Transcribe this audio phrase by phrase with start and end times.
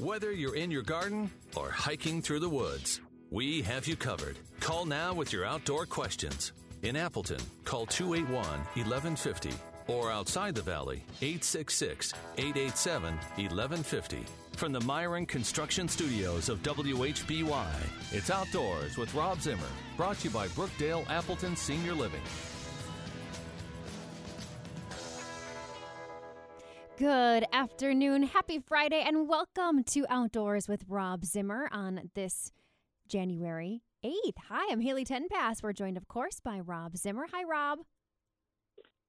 [0.00, 4.38] Whether you're in your garden or hiking through the woods, we have you covered.
[4.58, 6.52] Call now with your outdoor questions.
[6.82, 9.50] In Appleton, call 281 1150
[9.88, 14.24] or outside the valley, 866 887 1150.
[14.56, 17.70] From the Miron Construction Studios of WHBY,
[18.10, 19.60] it's Outdoors with Rob Zimmer,
[19.98, 22.22] brought to you by Brookdale Appleton Senior Living.
[27.00, 28.24] Good afternoon.
[28.24, 32.52] Happy Friday, and welcome to Outdoors with Rob Zimmer on this
[33.08, 34.36] January 8th.
[34.50, 35.62] Hi, I'm Haley Tenpass.
[35.62, 37.24] We're joined, of course, by Rob Zimmer.
[37.32, 37.78] Hi, Rob.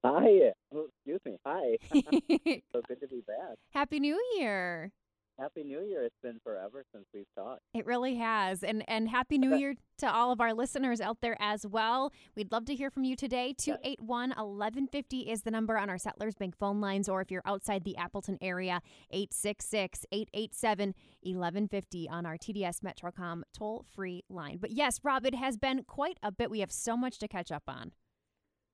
[0.06, 0.54] Hi.
[0.74, 1.36] Oh, excuse me.
[1.46, 1.76] Hi.
[2.72, 3.58] so good to be back.
[3.72, 4.94] Happy New Year.
[5.40, 6.04] Happy New Year.
[6.04, 7.62] It's been forever since we've talked.
[7.74, 8.64] It really has.
[8.64, 12.12] And and happy New Year to all of our listeners out there as well.
[12.36, 13.54] We'd love to hear from you today.
[13.58, 17.84] 281 1150 is the number on our Settlers Bank phone lines or if you're outside
[17.84, 18.82] the Appleton area,
[19.14, 24.58] 866-887 1150 on our TDS Metrocom toll-free line.
[24.60, 26.52] But yes, Rob, it has been quite a bit.
[26.52, 27.92] We have so much to catch up on.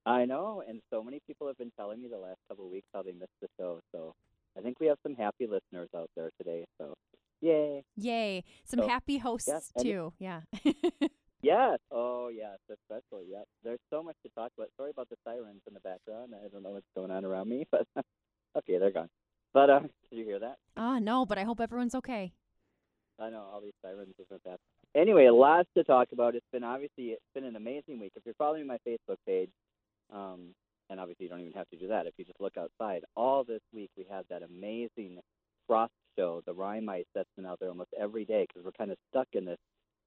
[0.06, 2.88] I know, and so many people have been telling me the last couple of weeks
[2.94, 3.80] how they missed the show.
[3.92, 4.14] So
[4.56, 6.64] I think we have some happy listeners out there today.
[6.78, 6.94] So,
[7.40, 7.84] yay.
[7.96, 8.44] Yay.
[8.64, 10.12] Some So, happy hosts, yeah, too.
[10.18, 10.40] Yeah.
[11.40, 11.78] Yes.
[11.92, 13.26] Oh, yes, especially.
[13.30, 13.44] Yep.
[13.62, 14.70] There's so much to talk about.
[14.76, 16.32] Sorry about the sirens in the background.
[16.34, 17.86] I don't know what's going on around me, but
[18.56, 19.08] okay, they're gone.
[19.54, 20.56] But uh, did you hear that?
[20.76, 22.32] oh, no, but I hope everyone's okay.
[23.20, 24.58] I know all these sirens isn't that.
[24.96, 26.34] Anyway, lots to talk about.
[26.34, 28.12] It's been obviously it's been an amazing week.
[28.16, 29.50] If you're following my Facebook page,
[30.12, 30.54] um,
[30.90, 32.06] and obviously you don't even have to do that.
[32.06, 35.18] If you just look outside, all this week we had that amazing
[35.66, 38.90] frost show, the rime ice that's been out there almost every day because we're kind
[38.90, 39.58] of stuck in this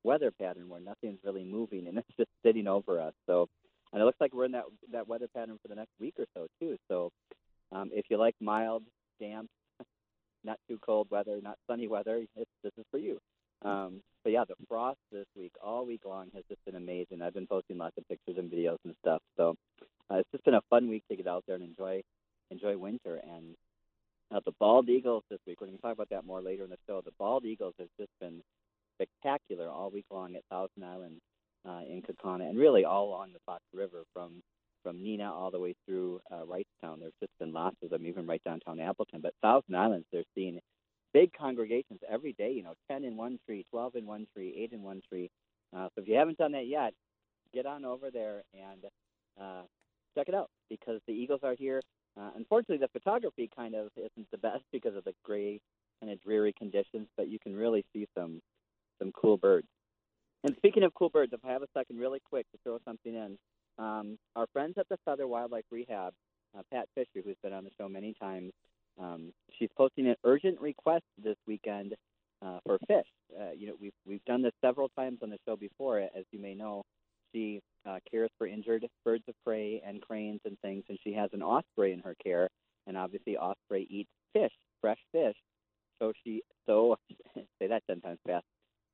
[0.03, 3.13] weather pattern where nothing's really moving and it's just sitting over us.
[3.27, 3.47] So,
[3.93, 6.25] and it looks like we're in that that weather pattern for the next week or
[6.33, 6.77] so too.
[6.87, 7.11] So,
[7.71, 8.83] um, if you like mild,
[9.19, 9.49] damp,
[10.43, 13.19] not too cold weather, not sunny weather, this is for you.
[13.63, 17.21] Um, but yeah, the frost this week, all week long, has just been amazing.
[17.21, 19.21] I've been posting lots of pictures and videos and stuff.
[19.37, 19.55] So
[20.11, 22.01] uh, it's just been a fun week to get out there and enjoy
[22.49, 23.21] enjoy winter.
[23.23, 23.55] And
[24.33, 26.69] uh, the bald eagles this week, we're going to talk about that more later in
[26.69, 27.01] the show.
[27.03, 28.41] The bald eagles has just been
[28.95, 31.17] spectacular all week long at Thousand Island
[31.67, 34.41] uh, in Kaukauna, and really all along the Fox River from
[34.83, 36.99] from Neenah all the way through uh, Wrightstown.
[36.99, 39.21] There's just been lots of them, even right downtown Appleton.
[39.21, 40.59] But Thousand Islands, they're seeing
[41.13, 42.51] big congregations every day.
[42.51, 45.29] You know, ten in one tree, twelve in one tree, eight in one tree.
[45.75, 46.93] Uh, so if you haven't done that yet,
[47.53, 48.85] get on over there and
[49.39, 49.61] uh,
[50.17, 51.81] check it out because the eagles are here.
[52.19, 55.59] Uh, unfortunately, the photography kind of isn't the best because of the gray
[56.01, 58.41] kind of dreary conditions, but you can really see some
[58.99, 59.67] some cool birds.
[60.43, 63.13] And speaking of cool birds, if I have a second, really quick to throw something
[63.13, 63.37] in,
[63.77, 66.13] um, our friends at the Feather Wildlife Rehab,
[66.57, 68.51] uh, Pat Fisher, who's been on the show many times,
[68.99, 71.95] um, she's posting an urgent request this weekend
[72.41, 73.05] uh, for fish.
[73.39, 76.39] Uh, you know, we've we've done this several times on the show before, as you
[76.39, 76.83] may know.
[77.33, 81.29] She uh, cares for injured birds of prey and cranes and things, and she has
[81.33, 82.49] an osprey in her care.
[82.87, 85.35] And obviously, osprey eats fish, fresh fish.
[85.99, 86.97] So she so
[87.59, 88.45] say that ten times fast.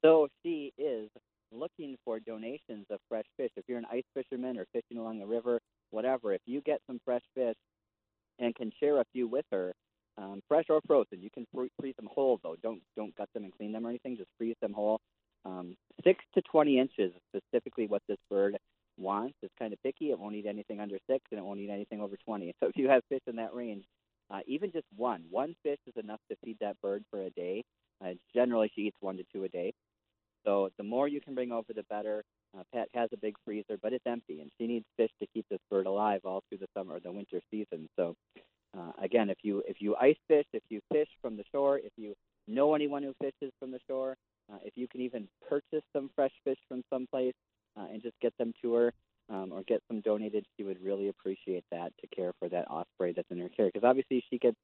[0.03, 1.09] So she is
[1.51, 3.51] looking for donations of fresh fish.
[3.55, 5.59] If you're an ice fisherman or fishing along the river,
[5.91, 7.55] whatever, if you get some fresh fish
[8.39, 9.73] and can share a few with her,
[10.17, 12.57] um, fresh or frozen, you can free- freeze them whole though.
[12.61, 14.17] Don't don't gut them and clean them or anything.
[14.17, 14.99] Just freeze them whole.
[15.45, 18.57] Um, six to twenty inches, is specifically what this bird
[18.97, 19.35] wants.
[19.41, 20.11] It's kind of picky.
[20.11, 22.53] It won't eat anything under six, and it won't eat anything over twenty.
[22.59, 23.85] So if you have fish in that range,
[24.29, 27.63] uh, even just one, one fish is enough to feed that bird for a day.
[28.03, 29.73] Uh, generally, she eats one to two a day.
[30.45, 32.23] So the more you can bring over, the better.
[32.57, 35.45] Uh, Pat has a big freezer, but it's empty, and she needs fish to keep
[35.49, 37.89] this bird alive all through the summer or the winter season.
[37.97, 38.15] So
[38.77, 41.91] uh, again, if you if you ice fish, if you fish from the shore, if
[41.97, 42.15] you
[42.47, 44.15] know anyone who fishes from the shore,
[44.51, 47.33] uh, if you can even purchase some fresh fish from someplace
[47.77, 48.93] uh, and just get them to her
[49.29, 53.11] um, or get some donated, she would really appreciate that to care for that osprey
[53.11, 53.65] that's in her care.
[53.65, 54.55] Because obviously she gets,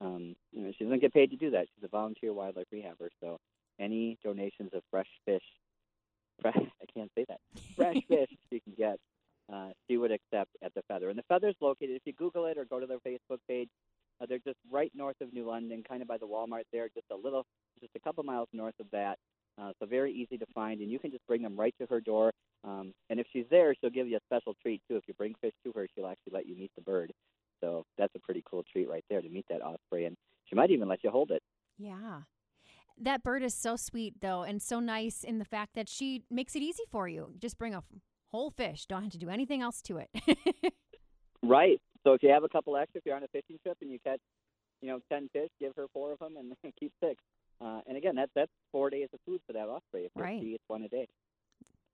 [0.00, 1.66] um, you know, she doesn't get paid to do that.
[1.72, 3.38] She's a volunteer wildlife rehabber, so
[3.78, 5.44] any donations of fresh fish,
[6.42, 7.38] fresh, I can't say that,
[7.76, 8.98] fresh fish she can get,
[9.52, 11.10] uh, she would accept at the Feather.
[11.10, 13.68] And the Feather's located, if you Google it or go to their Facebook page,
[14.20, 14.58] uh, they're just
[15.32, 17.46] New London, kind of by the Walmart there, just a little,
[17.80, 19.16] just a couple miles north of that.
[19.60, 22.00] Uh, so very easy to find, and you can just bring them right to her
[22.00, 22.32] door.
[22.64, 24.96] Um, and if she's there, she'll give you a special treat too.
[24.96, 27.12] If you bring fish to her, she'll actually let you meet the bird.
[27.60, 30.16] So that's a pretty cool treat right there to meet that osprey, and
[30.46, 31.42] she might even let you hold it.
[31.76, 32.20] Yeah.
[33.00, 36.56] That bird is so sweet though and so nice in the fact that she makes
[36.56, 37.32] it easy for you.
[37.38, 37.84] Just bring a
[38.30, 38.86] whole fish.
[38.86, 40.10] Don't have to do anything else to it.
[41.42, 41.80] right.
[42.04, 43.98] So if you have a couple extra, if you're on a fishing trip and you
[44.02, 44.20] catch,
[44.80, 47.22] you know, ten fish, give her four of them and keep six.
[47.60, 50.04] Uh, and again, that's that's four days of food for that osprey.
[50.04, 50.40] If right.
[50.40, 51.08] she eats one a day.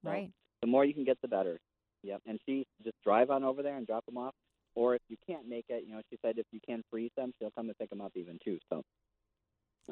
[0.04, 0.30] So right.
[0.60, 1.58] The more you can get, the better.
[2.02, 2.22] Yep.
[2.26, 4.34] And she just drive on over there and drop them off.
[4.74, 7.32] Or if you can't make it, you know, she said if you can freeze them,
[7.38, 8.58] she'll come and pick them up even too.
[8.70, 8.82] So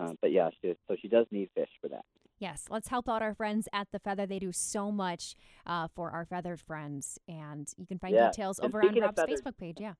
[0.01, 2.05] uh, but yeah, she, so she does need fish for that.
[2.39, 4.27] Yes, let's help out our friends at the Feather.
[4.27, 5.37] They do so much
[5.67, 8.31] uh, for our feathered friends, and you can find yeah.
[8.31, 9.77] details and over on Rob's feathers, Facebook page.
[9.79, 9.93] Yeah.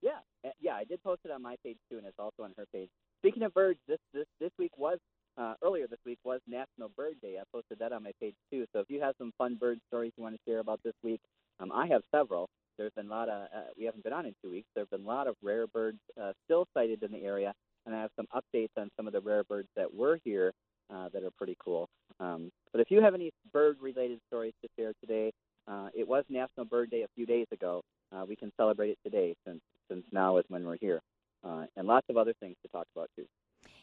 [0.00, 0.18] Yeah,
[0.60, 2.88] yeah, I did post it on my page too, and it's also on her page.
[3.20, 4.98] Speaking of birds, this this this week was
[5.38, 7.36] uh, earlier this week was National Bird Day.
[7.40, 8.66] I posted that on my page too.
[8.72, 11.20] So if you have some fun bird stories you want to share about this week,
[11.60, 12.48] um, I have several.
[12.78, 14.68] There's been a lot of uh, we haven't been on in two weeks.
[14.74, 17.52] There have been a lot of rare birds uh, still sighted in the area,
[17.86, 20.52] and I have some updates on some of the rare birds that were here
[20.92, 21.88] uh, that are pretty cool.
[22.20, 25.32] Um, but if you have any bird-related stories to share today,
[25.66, 27.82] uh, it was National Bird Day a few days ago.
[28.14, 29.60] Uh, we can celebrate it today since
[29.90, 31.00] since now is when we're here,
[31.44, 33.26] uh, and lots of other things to talk about too.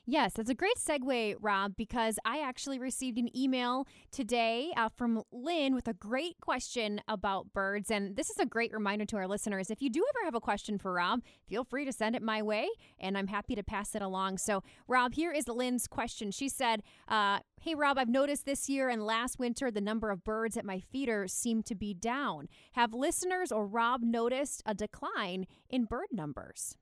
[0.05, 5.21] Yes, that's a great segue, Rob, because I actually received an email today uh, from
[5.31, 7.91] Lynn with a great question about birds.
[7.91, 9.69] And this is a great reminder to our listeners.
[9.69, 12.41] If you do ever have a question for Rob, feel free to send it my
[12.41, 12.67] way,
[12.99, 14.39] and I'm happy to pass it along.
[14.39, 16.31] So, Rob, here is Lynn's question.
[16.31, 20.23] She said, uh, Hey, Rob, I've noticed this year and last winter the number of
[20.23, 22.47] birds at my feeder seem to be down.
[22.71, 26.75] Have listeners or Rob noticed a decline in bird numbers?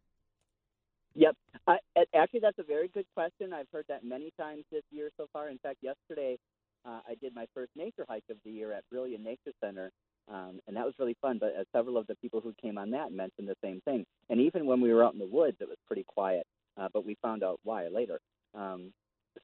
[1.19, 1.36] Yep.
[1.68, 1.77] I,
[2.16, 3.51] actually, that's a very good question.
[3.54, 5.50] I've heard that many times this year so far.
[5.50, 6.38] In fact, yesterday
[6.86, 9.92] uh, I did my first nature hike of the year at Brillion Nature Center,
[10.31, 11.38] um, and that was really fun.
[11.38, 14.06] But uh, several of the people who came on that mentioned the same thing.
[14.30, 16.45] And even when we were out in the woods, it was pretty quiet.
[16.80, 18.19] Uh, but we found out why later.
[18.56, 18.94] Um,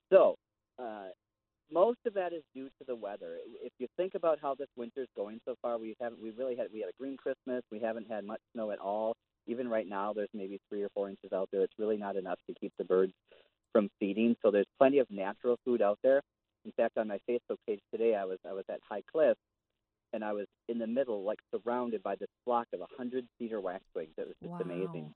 [0.10, 0.36] so
[0.80, 1.08] uh,
[1.70, 3.38] most of that is due to the weather.
[3.62, 6.68] If you think about how this winter's going so far, we haven't we really had
[6.74, 7.64] we had a green Christmas.
[7.70, 9.14] We haven't had much snow at all
[9.48, 11.62] even right now, there's maybe three or four inches out there.
[11.62, 13.14] It's really not enough to keep the birds
[13.72, 14.36] from feeding.
[14.42, 16.22] So there's plenty of natural food out there.
[16.66, 19.38] In fact, on my Facebook page today, I was I was at High Cliff,
[20.14, 23.62] and I was in the middle, like surrounded by this flock of a hundred cedar
[23.62, 24.14] waxwings.
[24.18, 24.60] It was just wow.
[24.64, 25.14] amazing.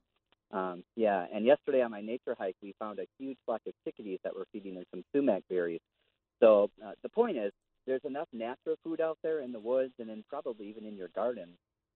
[0.52, 4.20] Um, yeah, and yesterday on my nature hike, we found a huge flock of chickadees
[4.24, 5.82] that were feeding on some sumac berries.
[6.40, 7.52] So uh, the point is,
[7.86, 11.10] there's enough natural food out there in the woods and then probably even in your
[11.16, 11.50] garden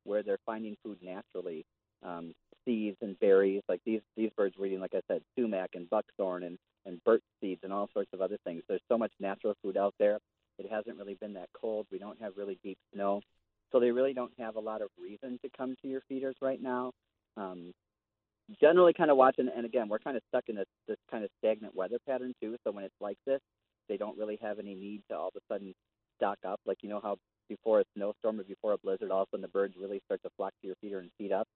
[0.04, 1.66] where they're finding food naturally
[2.04, 2.34] um,
[2.66, 3.62] seeds and berries.
[3.68, 7.24] Like these these birds were eating, like I said, sumac and buckthorn and and birch
[7.42, 8.64] seeds and all sorts of other things.
[8.68, 10.20] There's so much natural food out there.
[10.60, 11.88] It hasn't really been that cold.
[11.92, 13.22] We don't have really deep snow,
[13.72, 16.62] so they really don't have a lot of reason to come to your feeders right
[16.62, 16.92] now.
[17.38, 17.74] Um,
[18.60, 21.30] generally, kind of watching, and again, we're kind of stuck in this this kind of
[21.40, 22.58] stagnant weather pattern too.
[22.64, 23.40] So when it's like this,
[23.90, 25.74] they don't really have any need to all of a sudden
[26.18, 26.60] stock up.
[26.66, 27.18] Like you know how
[27.50, 30.22] before a snowstorm or before a blizzard, all of a sudden the birds really start
[30.24, 31.48] to flock to your feeder and feed up.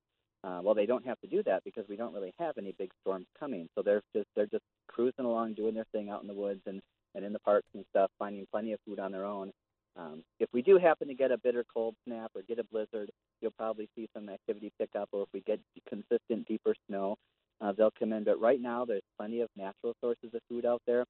[0.44, 2.92] Uh, well, they don't have to do that because we don't really have any big
[3.02, 3.68] storms coming.
[3.76, 6.82] So they're just they're just cruising along, doing their thing out in the woods and
[7.16, 9.52] and in the parks and stuff, finding plenty of food on their own.
[9.98, 13.10] Um, if we do happen to get a bitter cold snap or get a blizzard,
[13.42, 15.10] you'll probably see some activity pick up.
[15.12, 15.60] Or if we get
[15.90, 17.16] consistent deeper snow,
[17.60, 18.24] uh, they'll come in.
[18.24, 21.06] But right now, there's plenty of natural sources of food out there.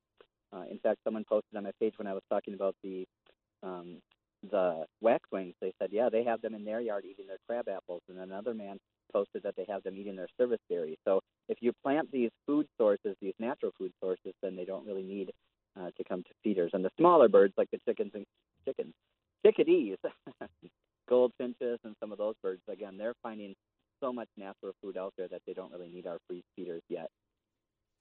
[0.54, 3.06] Uh, in fact, someone posted on my page when I was talking about the
[3.64, 3.98] um,
[4.50, 5.54] the waxwings.
[5.62, 8.02] They said, yeah, they have them in their yard eating their crab apples.
[8.10, 8.78] And another man
[9.12, 10.98] posted that they have them eating their service berries.
[11.06, 15.04] So if you plant these food sources, these natural food sources, then they don't really
[15.04, 15.32] need
[15.80, 16.72] uh, to come to feeders.
[16.74, 18.26] And the smaller birds, like the chickens and
[18.66, 18.94] chickens,
[19.46, 19.98] chickadees,
[21.10, 23.56] goldfinches, and some of those birds, again, they're finding
[24.00, 27.10] so much natural food out there that they don't really need our free feeders yet.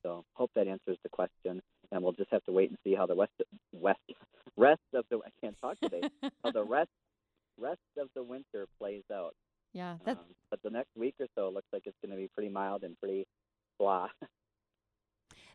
[0.03, 1.61] So hope that answers the question,
[1.93, 3.33] and we'll just have to wait and see how the west
[3.73, 4.01] west
[4.57, 6.09] rest of the I can't talk today
[6.45, 6.91] how the rest
[7.59, 9.35] rest of the winter plays out.
[9.73, 10.19] Yeah, that's...
[10.19, 12.83] Um, but the next week or so looks like it's going to be pretty mild
[12.83, 13.27] and pretty
[13.79, 14.09] blah.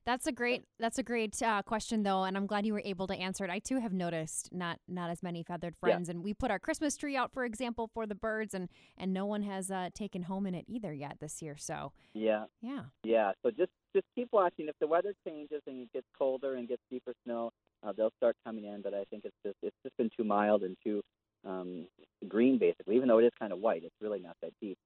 [0.04, 3.06] That's a great that's a great uh, question though, and I'm glad you were able
[3.06, 3.52] to answer it.
[3.52, 6.16] I too have noticed not not as many feathered friends, yeah.
[6.16, 9.28] and we put our Christmas tree out, for example, for the birds, and and no
[9.28, 11.56] one has uh, taken home in it either yet this year.
[11.56, 13.34] So yeah, yeah, yeah.
[13.44, 14.68] So just just keep watching.
[14.68, 17.52] If the weather changes and it gets colder and gets deeper snow,
[17.84, 18.82] uh, they'll start coming in.
[18.82, 21.02] But I think it's just it's just been too mild and too
[21.46, 21.88] um,
[22.28, 22.96] green, basically.
[22.96, 24.78] Even though it is kind of white, it's really not that deep.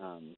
[0.00, 0.34] Um,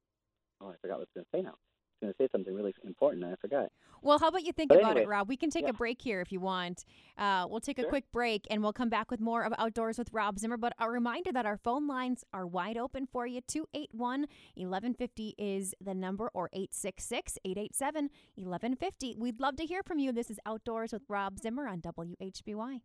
[0.61, 1.55] oh, I forgot what I was going to say now.
[2.01, 3.71] Going to say something really important and I forgot.
[4.01, 5.29] Well, how about you think But about it, Rob?
[5.29, 5.69] We can take yeah.
[5.69, 6.85] a break here if you want.
[7.17, 10.09] Uh, we'll take a quick break and we'll come back with more of Outdoors with
[10.11, 10.57] Rob Zimmer.
[10.57, 13.41] But a reminder that our phone lines are wide open for you.
[13.41, 14.21] 281
[14.55, 19.15] 1150 is the number, or 866 887 1150.
[19.19, 20.11] We'd love to hear from you.
[20.11, 22.81] This is Outdoors with Rob Zimmer on WHBY.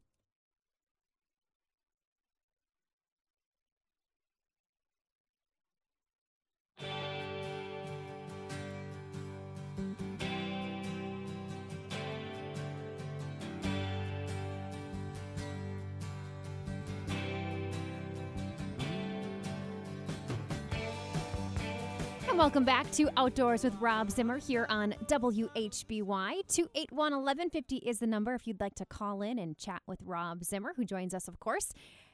[22.36, 26.42] And welcome back to Outdoors with Rob Zimmer here on WHBY.
[26.46, 30.44] 281 1150 is the number if you'd like to call in and chat with Rob
[30.44, 31.72] Zimmer, who joins us, of course,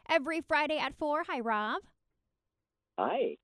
[0.08, 1.24] every Friday at 4.
[1.28, 1.82] Hi, Rob.
[2.96, 3.36] Hi.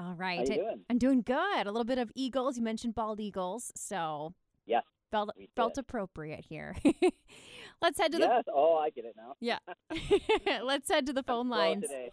[0.00, 0.80] All How you doing?
[0.90, 1.68] I'm doing good.
[1.68, 2.56] A little bit of eagles.
[2.56, 4.34] You mentioned bald eagles, so
[4.66, 4.82] Yes.
[5.12, 6.74] felt felt appropriate here.
[7.80, 8.42] Let's head to Yes.
[8.52, 9.36] Oh, I get it now.
[9.38, 9.58] yeah.
[10.64, 11.82] Let's head to the phone lines.
[11.82, 12.10] today.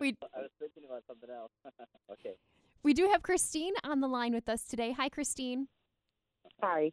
[0.00, 1.52] We I was thinking about something else.
[2.10, 2.34] okay.
[2.82, 4.92] We do have Christine on the line with us today.
[4.92, 5.68] Hi, Christine.
[6.62, 6.92] Hi.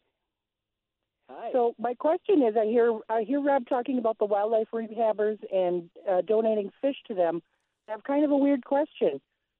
[1.29, 1.49] Hi.
[1.51, 5.89] So my question is, I hear I hear Rob talking about the wildlife rehabbers and
[6.09, 7.41] uh, donating fish to them.
[7.87, 9.19] I have kind of a weird question.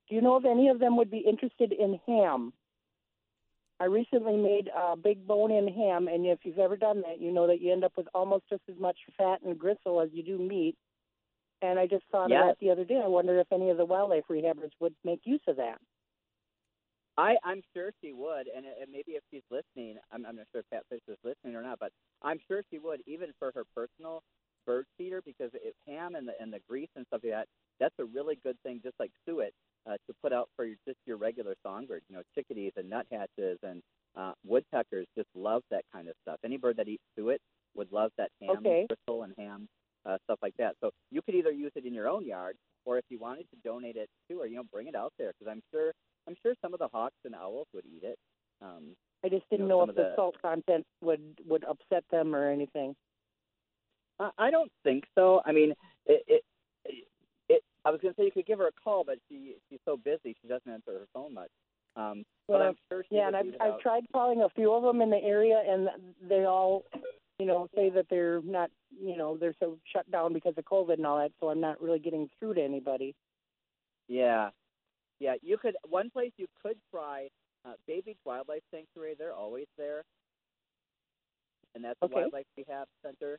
[0.10, 2.54] Do you know if any of them would be interested in ham?
[3.80, 7.46] I recently made a big bone-in ham, and if you've ever done that, you know
[7.48, 10.38] that you end up with almost just as much fat and gristle as you do
[10.40, 10.76] meat.
[11.62, 12.42] And I just thought Yes.
[12.42, 13.00] of that the other day.
[13.04, 15.80] I wonder if any of the wildlife rehabbers would make use of that.
[17.18, 20.62] I, I'm sure she would, and, and maybe if she's listening, I'm, I'm not sure
[20.62, 23.64] if Pat Fish is listening or not, but I'm sure she would, even for her
[23.76, 24.22] personal
[24.66, 27.48] bird feeder, because it, ham and the and the grease and stuff like that,
[27.80, 29.52] that's a really good thing, just like suet,
[29.90, 32.06] uh, to put out for your, just your regular songbirds.
[32.10, 33.82] You know, chickadees and nuthatches and
[34.16, 36.38] uh, woodpeckers just love that kind of stuff.
[36.44, 37.40] Any bird that eats suet
[37.76, 38.86] would love that ham, Okay.
[38.90, 39.68] gristle and ham,
[40.06, 40.76] uh, stuff like that.
[40.84, 42.56] So you could either use it in your own yard,
[42.86, 45.32] or if you wanted to donate it to her, you know, bring it out there,
[45.38, 45.94] because I'm sure
[46.28, 48.18] I'm sure some of the hawks and owls would eat it.
[48.62, 52.36] Um, I just didn't know, know if the the- salt content would would upset them
[52.36, 52.96] or anything.
[54.20, 55.42] I, I don't think so.
[55.46, 55.74] I mean,
[56.06, 56.44] it, it,
[57.50, 57.64] it.
[57.86, 59.98] I was going to say you could give her a call, but she she's so
[59.98, 61.50] busy she doesn't answer her phone much.
[61.96, 65.02] Um, but I'm sure she Yeah, and I've I've tried calling a few of them
[65.02, 65.90] in the area, and
[66.28, 66.84] they all,
[67.40, 68.70] you know, say that they're not,
[69.04, 71.32] you know, they're so shut down because of COVID and all that.
[71.40, 73.16] So I'm not really getting through to anybody.
[74.08, 74.50] Yeah,
[75.20, 75.36] yeah.
[75.42, 77.28] You could one place you could try
[77.66, 79.16] uh, Bay Beach Wildlife Sanctuary.
[79.18, 80.04] They're always there,
[81.76, 83.38] and that's the Wildlife Rehab Center.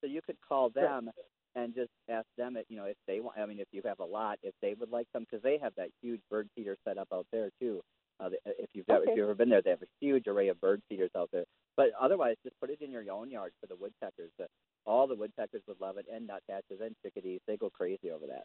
[0.00, 1.10] So you could call them
[1.54, 3.38] and just ask them, if, you know, if they want.
[3.38, 5.72] I mean, if you have a lot, if they would like them, because they have
[5.76, 7.80] that huge bird feeder set up out there too.
[8.20, 10.60] Uh, if you've ever, if you've ever been there, they have a huge array of
[10.60, 11.44] bird feeders out there.
[11.76, 14.30] But otherwise, just put it in your own yard for the woodpeckers.
[14.40, 14.44] Uh,
[14.86, 17.40] all the woodpeckers would love it, and nuthatches and chickadees.
[17.46, 18.44] They go crazy over that.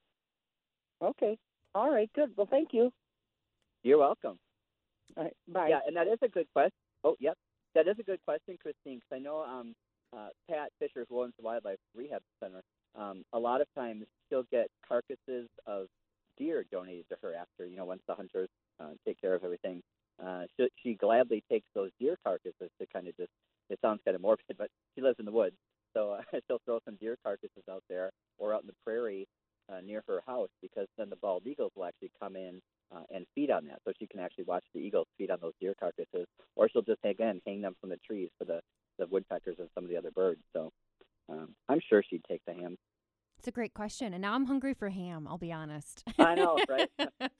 [1.02, 1.38] Okay.
[1.78, 2.10] All right.
[2.16, 2.32] Good.
[2.36, 2.92] Well, thank you.
[3.84, 4.40] You're welcome.
[5.16, 5.34] All right.
[5.48, 5.68] Bye.
[5.70, 6.74] Yeah, and that is a good question.
[7.04, 7.38] Oh, yep,
[7.76, 8.96] that is a good question, Christine.
[8.96, 9.76] Because I know um,
[10.12, 12.64] uh, Pat Fisher, who owns the Wildlife Rehab Center,
[12.96, 15.86] um, a lot of times she'll get carcasses of
[16.40, 19.84] deer donated to her after you know once the hunters uh, take care of everything.
[20.20, 23.30] Uh, she, she gladly takes those deer carcasses to kind of just.
[23.70, 25.58] It sounds kind of morbid, but she lives in the woods,
[25.94, 29.28] so uh, she'll throw some deer carcasses out there or out in the prairie
[29.72, 32.62] uh, near her house because then the bald eagles will actually come in
[32.96, 33.80] uh, and feed on that.
[33.86, 37.04] So she can actually watch the eagles feed on those deer carcasses, or she'll just
[37.04, 38.62] again hang them from the trees for the
[38.98, 40.42] the woodpeckers and some of the other birds.
[40.54, 40.72] So
[41.30, 42.78] um, I'm sure she'd take the ham.
[43.38, 44.14] It's a great question.
[44.14, 46.04] And now I'm hungry for ham, I'll be honest.
[46.18, 46.90] I know, right?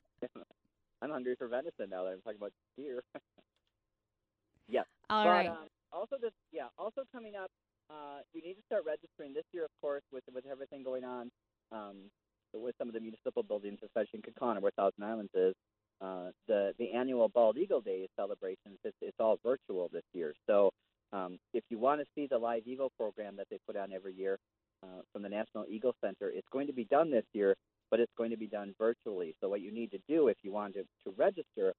[1.02, 3.04] I'm hungry for venison now that I'm talking about deer.
[4.68, 4.86] yes.
[5.10, 5.50] All but, right.
[5.50, 6.68] Um, also, this yeah.
[6.78, 7.50] Also coming up,
[7.90, 11.32] uh, you need to start registering this year, of course, with with everything going on,
[11.72, 11.96] um,
[12.54, 15.54] with some of the municipal buildings, especially in Kaukauna, where Thousand Islands is.
[16.00, 20.34] Uh, the the annual Bald Eagle Day celebrations, it's, it's all virtual this year.
[20.46, 20.70] So
[21.12, 24.14] um, if you want to see the live eagle program that they put on every
[24.14, 24.38] year
[24.84, 27.56] uh, from the National Eagle Center, it's going to be done this year,
[27.90, 29.34] but it's going to be done virtually.
[29.42, 31.74] So what you need to do if you want to, to register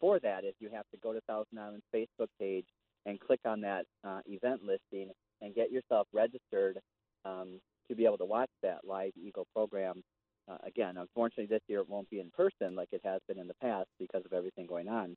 [0.00, 2.66] for that is you have to go to Thousand Islands Facebook page
[3.06, 6.78] and click on that uh, event listing and get yourself registered
[7.24, 10.02] um, to be able to watch that live eagle program.
[10.50, 13.48] Uh, again, unfortunately, this year it won't be in person like it has been in
[13.48, 15.16] the past because of everything going on,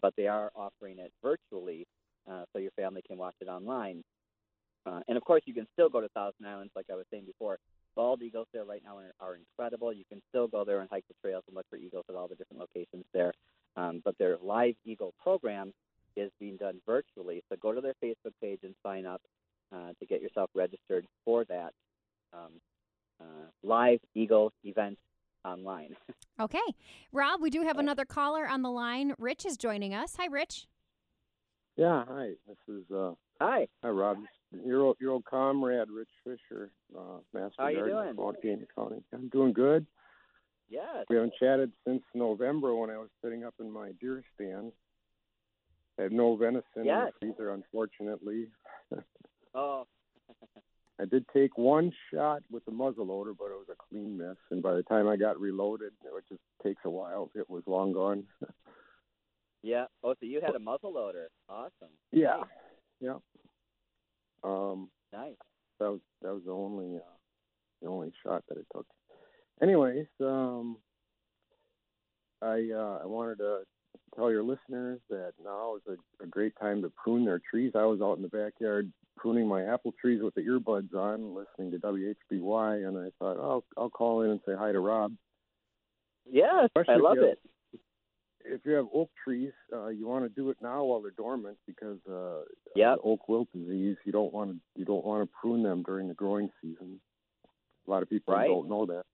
[0.00, 1.86] but they are offering it virtually
[2.30, 4.02] uh, so your family can watch it online.
[4.86, 7.24] Uh, and of course, you can still go to Thousand Islands, like I was saying
[7.26, 7.58] before.
[7.96, 9.92] Bald eagles there right now are, are incredible.
[9.92, 12.28] You can still go there and hike the trails and look for eagles at all
[12.28, 13.32] the different locations there.
[13.76, 15.72] Um, but their Live Eagle program
[16.16, 17.42] is being done virtually.
[17.48, 19.20] So go to their Facebook page and sign up
[19.74, 21.72] uh, to get yourself registered for that
[22.32, 22.60] um,
[23.20, 23.24] uh,
[23.62, 24.98] Live Eagle event
[25.44, 25.96] online.
[26.40, 26.58] Okay.
[27.10, 29.12] Rob, we do have another caller on the line.
[29.18, 30.14] Rich is joining us.
[30.18, 30.68] Hi, Rich.
[31.76, 32.28] Yeah, hi.
[32.46, 33.66] This is uh, Hi.
[33.82, 34.18] hi Rob.
[34.64, 38.36] Your old, your old comrade, Rich Fisher, uh, Master How you Gardener doing?
[38.44, 39.02] from County.
[39.12, 39.84] I'm doing good.
[40.70, 41.06] Yes.
[41.10, 44.70] We haven't chatted since November when I was sitting up in my deer stand.
[45.98, 48.46] I have no venison in the freezer, unfortunately.
[49.54, 49.86] Oh,
[51.00, 54.36] I did take one shot with the muzzle loader, but it was a clean miss.
[54.50, 57.30] And by the time I got reloaded, it just takes a while.
[57.34, 58.24] It was long gone.
[59.62, 59.84] yeah.
[60.02, 61.28] Oh, so you had a muzzle loader.
[61.48, 61.92] Awesome.
[62.10, 62.42] yeah,
[63.00, 63.18] yeah.
[64.42, 65.34] Um, Nice.
[65.78, 67.16] that was that was the only uh,
[67.82, 68.86] the only shot that it took.
[69.62, 70.78] Anyways, um,
[72.42, 73.60] I uh, I wanted to
[74.14, 77.72] tell your listeners that now is a, a great time to prune their trees.
[77.74, 81.70] I was out in the backyard pruning my apple trees with the earbuds on, listening
[81.72, 85.12] to WHBY, and I thought, oh, I'll call in and say hi to Rob.
[86.30, 87.38] Yes, Especially I love have- it.
[88.44, 91.58] If you have oak trees, uh, you want to do it now while they're dormant
[91.66, 92.44] because uh,
[92.76, 92.96] Yep.
[92.98, 93.96] the oak wilt disease.
[94.04, 96.98] You don't want to you don't want to prune them during the growing season.
[97.86, 98.46] A lot of people Right.
[98.46, 99.04] don't know that.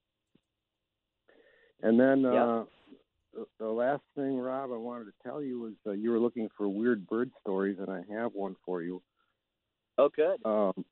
[1.82, 2.32] And then Yep.
[2.32, 2.64] uh,
[3.32, 6.48] the, the last thing, Rob, I wanted to tell you was uh, you were looking
[6.56, 9.02] for weird bird stories, and I have one for you.
[9.98, 10.40] Oh, good.
[10.44, 10.84] Um,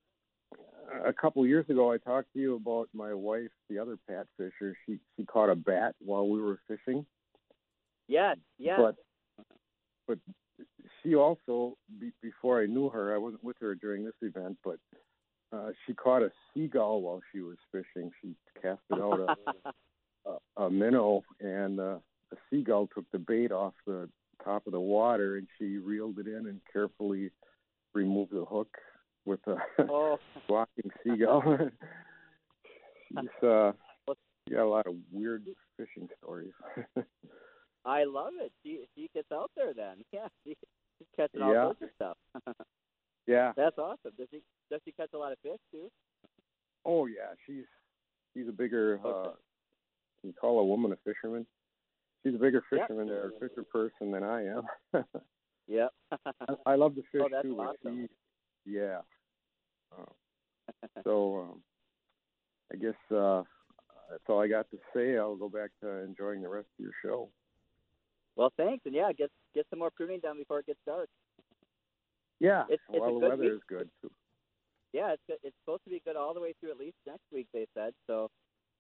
[1.05, 4.77] a couple years ago, I talked to you about my wife, the other Pat Fisher.
[4.87, 7.07] She she caught a bat while we were fishing.
[8.09, 8.37] Yes.
[8.59, 8.79] Yes.
[8.79, 8.97] But
[10.07, 10.19] but
[11.03, 14.79] she also be, before I knew her, I wasn't with her during this event, but
[15.53, 18.11] uh, she caught a seagull while she was fishing.
[18.21, 19.73] She casted out a
[20.59, 21.99] a, a minnow, and uh,
[22.33, 24.09] a seagull took the bait off the
[24.45, 27.31] top of the water, and she reeled it in and carefully
[27.95, 28.77] removed the hook
[29.25, 29.57] with a
[29.91, 30.19] oh,
[30.49, 31.43] walking seagull.
[33.09, 33.19] She's
[33.49, 33.73] uh,
[34.51, 35.45] got a lot of weird
[35.77, 36.53] fishing stories.
[37.85, 38.53] I love it.
[38.63, 39.97] She she gets out there then.
[40.13, 40.29] Yeah.
[40.45, 40.57] She,
[40.99, 41.65] she's catching all Yeah.
[41.65, 42.17] sorts of stuff.
[43.27, 43.53] yeah.
[43.57, 44.13] That's awesome.
[44.17, 45.91] Does she does she catch a lot of fish too?
[46.85, 47.65] Oh yeah, she's
[48.35, 48.99] she's a bigger.
[49.05, 49.31] Uh,
[50.21, 51.47] can you call a woman a fisherman?
[52.25, 52.83] She's a bigger Yep.
[52.89, 54.63] fisherman or fisher person than I am.
[55.69, 55.91] Yep.
[56.13, 58.09] I, I love to fish Oh, that's too, awesome.
[58.65, 58.99] she, yeah.
[59.99, 61.63] Uh, so um,
[62.73, 63.43] I guess uh,
[64.11, 65.17] that's all I got to say.
[65.17, 67.29] I'll go back to enjoying the rest of your show.
[68.37, 71.09] well, thanks, and yeah, get get some more pruning done before it gets dark.
[72.41, 73.53] Yeah, It's- it's well, the weather week.
[73.53, 74.11] is good too.
[74.93, 77.47] Yeah, it's it's supposed to be good all the way through at least next week.
[77.53, 78.31] They said so.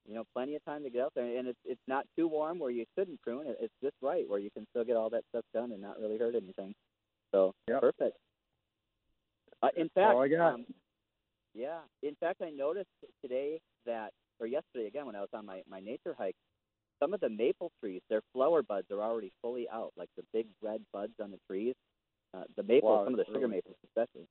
[0.08, 2.58] You know, plenty of time to get out there, and it's it's not too warm
[2.58, 3.46] where you shouldn't prune.
[3.46, 6.00] It- It's just right where you can still get all that stuff done and not
[6.00, 6.74] really hurt anything.
[7.30, 7.80] So Yep.
[7.82, 8.18] perfect.
[9.62, 10.54] Uh, in fact, all I got.
[10.54, 10.66] Um,
[11.54, 11.80] yeah.
[12.02, 12.88] In fact, I noticed
[13.20, 14.10] today that,
[14.40, 16.36] or yesterday again when I was on my my nature hike,
[17.00, 20.46] some of the maple trees, their flower buds are already fully out, like the big
[20.62, 21.74] red buds on the trees.
[22.34, 23.56] Uh, the maple, Wow, some of the sugar really?
[23.56, 24.26] maples especially.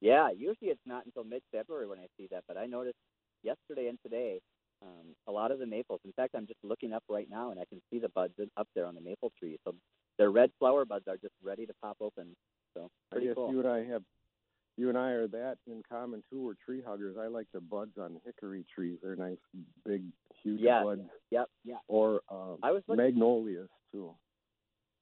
[0.00, 2.96] Yeah, usually it's not until mid-February when I see that, but I noticed
[3.42, 4.40] yesterday and today
[4.82, 6.00] um, a lot of the maples.
[6.04, 8.68] In fact, I'm just looking up right now and I can see the buds up
[8.74, 9.58] there on the maple trees.
[9.64, 9.74] So
[10.18, 12.34] their red flower buds are just ready to pop open.
[12.74, 13.50] So I pretty guess cool.
[13.50, 14.02] you and I have,
[14.76, 16.42] you and I are that in common too.
[16.44, 17.16] We're tree huggers.
[17.20, 18.98] I like the buds on hickory trees.
[19.02, 19.38] They're nice,
[19.84, 20.02] big,
[20.42, 20.84] huge Yes.
[20.84, 21.02] buds.
[21.30, 21.78] Yep, yeah.
[21.88, 24.14] Or um, I was looking- magnolias too.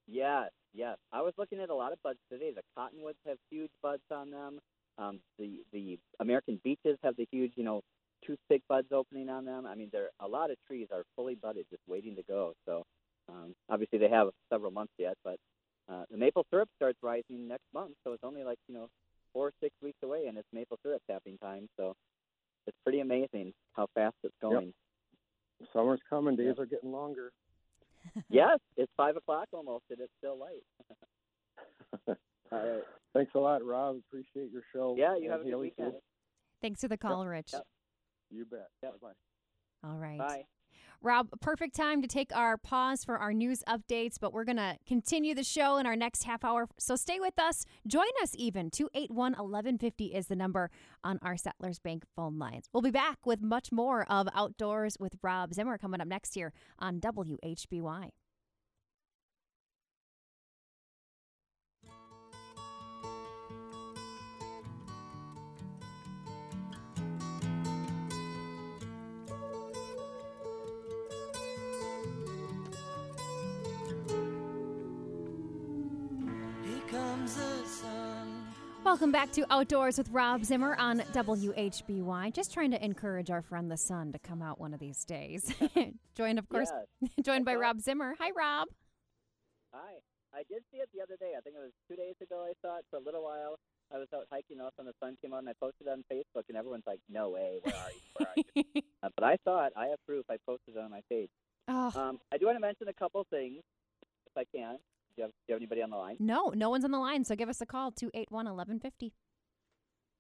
[0.07, 0.99] Yes, yes.
[1.13, 2.53] I was looking at a lot of buds today.
[2.53, 4.61] The cottonwoods have huge buds on them.
[4.99, 7.83] Um, the the American beeches have the huge, you know,
[8.25, 9.67] toothpick buds opening on them.
[9.67, 12.55] I mean, there a lot of trees are fully budded, just waiting to go.
[12.67, 12.85] So
[13.29, 15.37] um, obviously they have several months yet, but
[15.91, 18.89] uh, the maple syrup starts rising next month, so it's only like you know
[19.35, 21.69] four or six weeks away, and it's maple syrup tapping time.
[21.77, 21.95] So
[22.67, 24.73] it's pretty amazing how fast it's going.
[25.73, 26.37] Summer's coming.
[26.37, 27.33] Days are getting longer.
[28.29, 30.63] Yes, it's five o'clock almost, and it's still light.
[32.53, 32.83] All right.
[33.15, 33.97] Thanks a lot, Rob.
[34.09, 34.95] Appreciate your show.
[34.99, 35.83] Yeah, you have And a good Haley, too.
[35.85, 36.03] weekend.
[36.61, 37.51] Thanks for the call, Rich.
[37.53, 37.63] Yep.
[38.31, 38.69] You bet.
[38.83, 39.01] Yep.
[39.01, 39.09] Bye.
[39.85, 40.19] All right.
[40.19, 40.45] Bye.
[41.05, 44.79] Rob, perfect time to take our pause for our news updates, but we're going to
[44.87, 46.67] continue the show in our next half hour.
[46.79, 47.67] So stay with us.
[47.87, 48.71] Join us even.
[48.71, 50.71] 281 1150 is the number
[51.05, 52.71] on our Settlers Bank phone lines.
[52.73, 56.55] We'll be back with much more of Outdoors with Rob Zimmer coming up next year
[56.79, 58.09] on WHBY.
[78.95, 82.33] Welcome back to Outdoors with Rob Zimmer on WHBY.
[82.33, 85.53] Just trying to encourage our friend the sun to come out one of these days.
[86.15, 87.11] joined, of course, Yes.
[87.25, 88.15] joined by Rob Zimmer.
[88.21, 88.69] Hi, Rob.
[89.73, 89.95] Hi.
[90.33, 91.33] I did see it the other day.
[91.37, 92.47] I think it was two days ago.
[92.49, 93.57] I saw it for a little while.
[93.93, 95.89] I was out hiking, all of a sudden the sun came out, and I posted
[95.89, 98.01] it on Facebook, and everyone's like, "No way, where are you?
[98.17, 99.73] Where are you?" uh, but I saw it.
[99.75, 100.25] I have proof.
[100.31, 101.31] I posted it on my page.
[101.67, 103.61] Oh, Um, I do want to mention a couple things,
[104.31, 104.79] if I can.
[105.17, 106.17] Do you have, do you have anybody on the line?
[106.19, 109.13] no, no one's on the line, so give us a call 281 1150.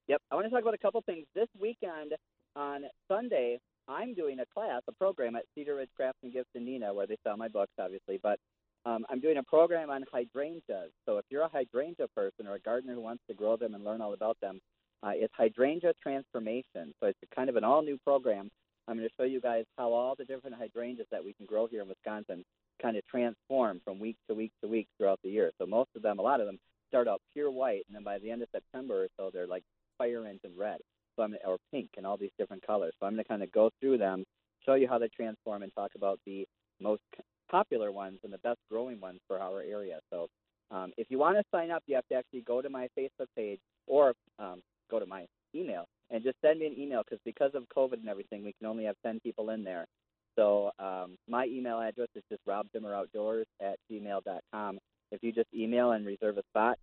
[0.06, 0.20] Yep.
[0.30, 1.26] I want to talk about a couple things.
[1.34, 2.12] This weekend
[2.54, 6.64] on Sunday, I'm doing a class, a program at Cedar Ridge Crafts and Gifts in
[6.64, 8.20] Neenah, where they sell my books, obviously.
[8.22, 8.38] But
[8.86, 10.90] um, I'm doing a program on hydrangeas.
[11.06, 13.84] So if you're a hydrangea person or a gardener who wants to grow them and
[13.84, 14.60] learn all about them,
[15.02, 16.92] uh, it's hydrangea transformation.
[17.00, 18.50] So it's kind of an all-new program.
[18.86, 21.66] I'm going to show you guys how all the different hydrangeas that we can grow
[21.66, 22.44] here in Wisconsin
[22.80, 25.50] kind of transform from week to week to week throughout the year.
[25.58, 26.58] So most of them, a lot of them,
[26.88, 29.64] start out pure white, and then by the end of September or so, they're like
[29.98, 30.78] fire engine red,
[31.16, 32.92] so I'm or pink, and all these different colors.
[33.00, 34.24] So I'm going to kind of go through them,
[34.64, 36.46] show you how they transform, and talk about the
[36.80, 37.02] most
[37.50, 40.00] popular ones and the best growing ones for our area.
[40.10, 40.28] So
[40.70, 43.28] um, if you want to sign up, you have to actually go to my Facebook
[43.36, 44.60] page or um,
[44.90, 48.08] go to my email and just send me an email because because of COVID and
[48.08, 49.86] everything, we can only have 10 people in there.
[50.36, 54.78] So um, my email address is just robzimmeroutdoors at gmail.com.
[55.12, 56.78] If you just email and reserve a spot,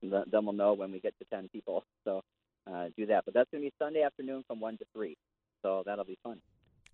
[0.00, 1.84] th- then we'll know when we get to 10 people.
[2.04, 2.22] So
[2.70, 3.24] uh, do that.
[3.24, 5.16] But that's going to be Sunday afternoon from 1 to 3.
[5.62, 6.40] So that'll be fun.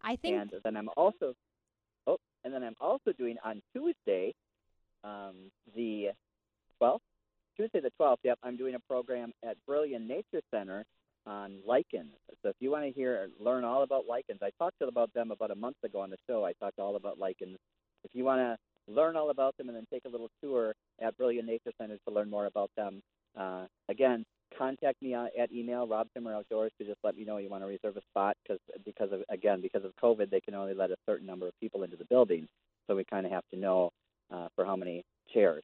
[0.03, 1.35] I think And then I'm also,
[2.07, 4.35] oh, and then I'm also doing on Tuesday,
[5.05, 6.09] um, the
[6.81, 7.01] 12th,
[7.57, 8.19] Tuesday the 12th.
[8.25, 10.85] Yep, I'm doing a program at Brillion Nature Center
[11.27, 12.15] on lichens.
[12.43, 15.51] So if you want to hear, learn all about lichens, I talked about them about
[15.51, 16.45] a month ago on the show.
[16.45, 17.59] I talked all about lichens.
[18.05, 18.57] If you want to
[18.93, 22.15] learn all about them and then take a little tour at Brillion Nature Center to
[22.15, 23.03] learn more about them,
[23.39, 24.25] uh, again,
[24.57, 27.69] contact me at email Rob Zimmer Outdoors to just let me know you want to
[27.69, 30.97] reserve a spot because because of again because of COVID they can only let a
[31.07, 32.49] certain number of people into the building,
[32.87, 33.91] so we kind of have to know
[34.35, 35.63] uh, for how many chairs.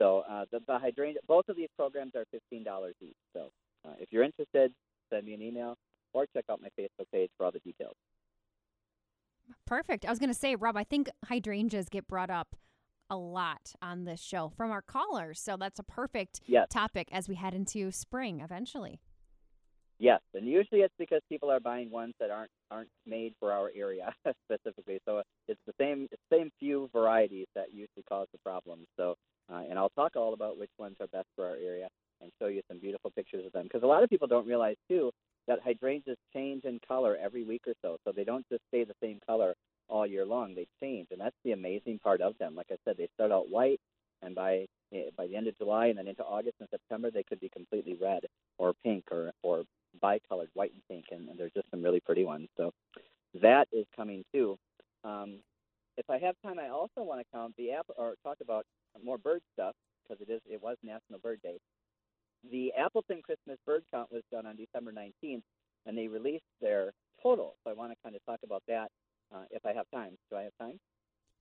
[0.00, 3.14] So uh, the, the hydrangea, both of these programs are fifteen dollars each.
[3.32, 3.50] So
[3.86, 4.72] uh, if you're interested,
[5.10, 5.76] send me an email
[6.12, 7.96] or check out my Facebook page for all the details.
[9.66, 10.04] perfect.
[10.04, 12.56] I was going to say, Rob, I think hydrangeas get brought up
[13.10, 15.40] a lot on this show from our callers.
[15.40, 16.68] So that's a perfect Yes.
[16.70, 19.00] topic as we head into spring eventually.
[19.98, 23.70] Yes, and usually it's because people are buying ones that aren't aren't made for our
[23.76, 24.12] area
[24.50, 24.98] specifically.
[25.06, 28.86] So it's the same same few varieties that usually cause the problem.
[28.96, 29.14] So,
[29.52, 31.88] uh, and I'll talk all about which ones are best for our area
[32.20, 34.76] and show you some beautiful pictures of them because a lot of people don't realize
[34.88, 35.10] too
[35.46, 37.98] that hydrangeas change in color every week or so.
[38.04, 39.54] So they don't just stay the same color
[39.88, 40.54] all year long.
[40.54, 42.54] They change, and that's the amazing part of them.
[42.54, 43.80] Like I said, they start out white,
[44.22, 47.22] and by eh, by the end of July and then into August and September, they
[47.22, 48.24] could be completely red
[48.58, 49.64] or pink or or
[50.00, 52.48] bicolored, white and pink, and, and there's just some really pretty ones.
[52.56, 52.72] So
[53.42, 54.56] that is coming too.
[55.04, 55.40] Um,
[55.96, 58.64] if I have time, I also want to count the app or talk about
[59.04, 61.58] more bird stuff because it is it was National Bird Day.
[62.50, 65.42] The Appleton Christmas bird count was done on December 19th,
[65.86, 67.56] and they released their total.
[67.64, 68.88] So I want to kind of talk about that
[69.34, 70.16] uh, if I have time.
[70.30, 70.78] Do I have time?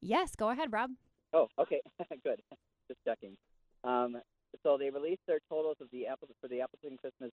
[0.01, 0.91] Yes, go ahead, Rob.
[1.33, 1.81] Oh, okay,
[2.23, 2.41] good.
[2.87, 3.35] Just checking.
[3.83, 4.17] Um,
[4.61, 7.31] so they released their totals of the Apple for the Appleton Christmas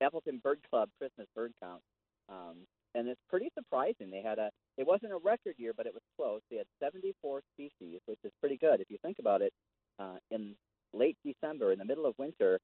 [0.00, 1.80] Appleton Bird Club Christmas bird count,
[2.28, 2.56] um,
[2.94, 4.10] and it's pretty surprising.
[4.10, 6.40] They had a it wasn't a record year, but it was close.
[6.50, 9.52] They had 74 species, which is pretty good if you think about it.
[9.98, 10.54] Uh, in
[10.92, 12.58] late December, in the middle of winter,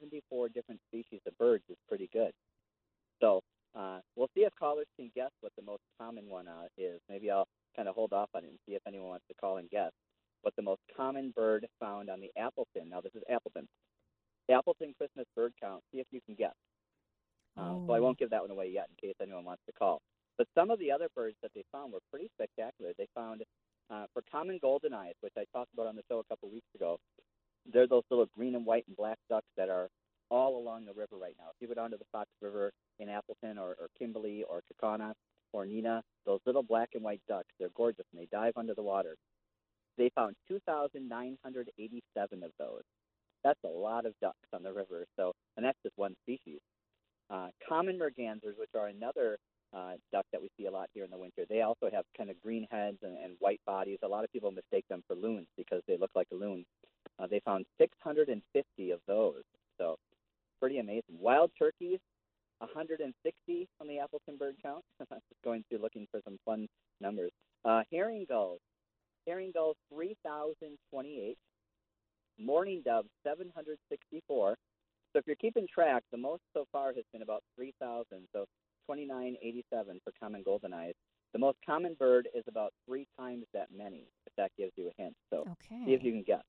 [0.00, 2.32] 74 different species of birds is pretty good.
[3.20, 3.40] So
[3.74, 7.00] uh, we'll see if callers can guess what the most common one uh, is.
[7.08, 9.56] Maybe I'll kind of hold off on it and see if anyone wants to call
[9.58, 9.90] and guess
[10.42, 12.88] what the most common bird found on the Appleton.
[12.90, 13.66] Now this is Appleton.
[14.50, 15.82] Appleton Christmas bird count.
[15.92, 16.54] See if you can guess.
[17.56, 18.02] Uh, So I Oh.
[18.02, 20.00] won't give that one away yet in case anyone wants to call.
[20.38, 22.92] But some of the other birds that they found were pretty spectacular.
[22.98, 23.42] They found
[23.88, 26.66] uh, for common golden eyes, which I talked about on the show a couple weeks
[26.74, 26.98] ago.
[27.72, 29.88] They're those little green and white and black ducks that are
[30.30, 31.46] all along the river right now.
[31.50, 35.12] If you go down to the Fox River in Appleton or, or Kimberly or Kaukauna
[35.52, 38.82] or Neenah, those little black and white ducks, they're gorgeous and they dive under the
[38.82, 39.16] water.
[39.96, 42.82] They found 2,987 of those.
[43.44, 45.06] That's a lot of ducks on the river.
[45.16, 46.60] So, and that's just one species.
[47.30, 49.38] Uh, common mergansers, which are another
[49.74, 52.30] uh, duck that we see a lot here in the winter, they also have kind
[52.30, 53.98] of green heads and, and white bodies.
[54.02, 56.64] A lot of people mistake them for loons because they look like a loon.
[57.18, 59.42] Uh, they found 650 of those.
[59.78, 59.96] So,
[60.60, 61.18] pretty amazing.
[61.18, 61.98] Wild turkeys,
[62.58, 64.84] 160 on the Appleton bird count.
[65.00, 66.66] I'm just going through looking for some fun
[67.00, 67.30] numbers.
[67.64, 68.60] Uh, herring gulls,
[69.26, 71.36] herring gulls 3,028.
[72.38, 74.56] Mourning doves 764.
[75.12, 78.04] So if you're keeping track, the most so far has been about 3,000.
[78.32, 78.44] So
[78.88, 80.94] 2987 for common golden eyes.
[81.32, 85.02] The most common bird is about three times that many, if that gives you a
[85.02, 85.14] hint.
[85.30, 85.82] So Okay.
[85.84, 86.44] see if you can guess.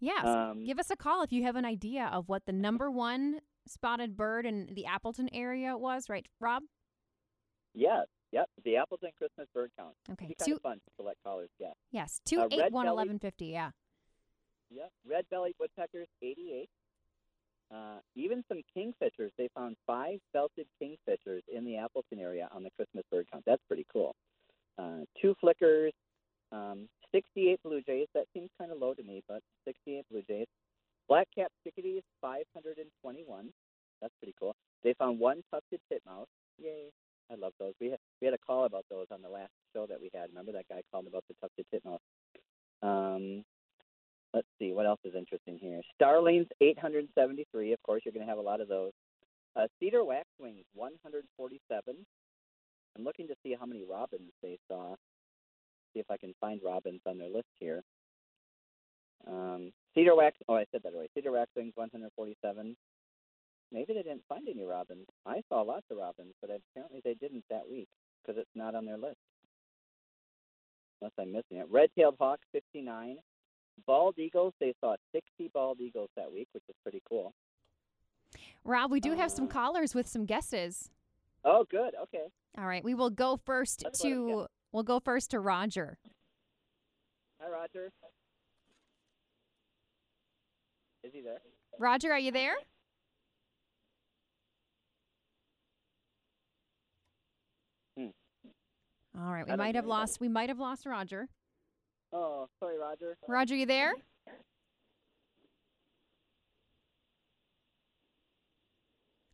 [0.00, 0.24] Yes.
[0.26, 3.40] Um, Give us a call if you have an idea of what the number one
[3.66, 6.62] spotted bird in the Appleton area was, right, Rob?
[7.74, 9.94] Yes, yep, the Appleton Christmas bird count.
[10.12, 10.34] Okay.
[10.44, 11.74] Two fun to let callers guess.
[11.90, 13.70] yes, two uh, eight red one belly- eleven fifty, yeah.
[14.70, 16.68] Yep, red-bellied woodpeckers, 88.
[17.72, 19.30] Uh, even some kingfishers.
[19.38, 23.44] They found five belted kingfishers in the Appleton area on the Christmas bird count.
[23.46, 24.16] That's pretty cool.
[24.78, 25.92] Uh, two flickers,
[26.50, 28.08] um, 68 blue jays.
[28.14, 30.46] That seems kind of low to me, but 68 blue jays.
[31.08, 33.48] Black-capped chickadees, 521.
[34.02, 34.56] That's pretty cool.
[34.82, 36.26] They found one tufted titmouse.
[36.58, 36.90] Yay!
[37.30, 37.72] I love those.
[37.80, 40.28] We had, we had a call about those on the last show that we had.
[40.30, 42.00] Remember that guy called about the tufted titmouse?
[42.82, 43.44] Um,
[44.34, 45.80] let's see what else is interesting here.
[45.94, 47.72] Starlings 873.
[47.72, 48.92] Of course, you're going to have a lot of those.
[49.56, 51.94] Uh, cedar waxwings 147.
[52.96, 54.96] I'm looking to see how many robins they saw.
[55.94, 57.82] See if I can find robins on their list here.
[59.26, 60.36] Um, cedar wax.
[60.48, 61.10] Oh, I said that right.
[61.14, 62.76] Cedar waxwings 147.
[63.72, 65.06] Maybe they didn't find any robins.
[65.24, 67.88] I saw lots of robins, but apparently they didn't that week
[68.22, 69.16] because it's not on their list.
[71.00, 71.66] Unless I'm missing it.
[71.70, 73.16] Red-tailed hawk 59.
[73.86, 77.32] Bald eagles, they saw 60 bald eagles that week, which is pretty cool.
[78.64, 80.90] Rob, we do have some Uh, callers with some guesses.
[81.44, 81.94] Oh, good.
[82.04, 82.26] Okay.
[82.56, 85.96] All right, we will go first Let's to we'll go first to Roger.
[87.40, 87.90] Hi, Roger.
[91.04, 91.38] Is he there?
[91.78, 92.54] Roger, are you there?
[97.96, 98.08] Hmm.
[99.18, 101.28] All right, we might have lost we might have lost Roger.
[102.12, 103.16] Oh, sorry, Roger.
[103.28, 103.94] Roger, you there?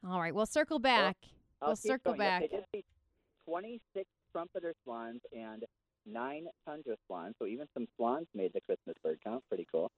[0.08, 1.16] All right, we'll circle back.
[1.60, 2.18] I'll we'll circle going.
[2.18, 2.42] Back.
[2.74, 2.84] see
[3.46, 5.64] 26 trumpeter swans and
[6.06, 7.34] nine tundra swans.
[7.38, 9.42] So even some swans made the Christmas bird count.
[9.48, 9.90] Pretty cool.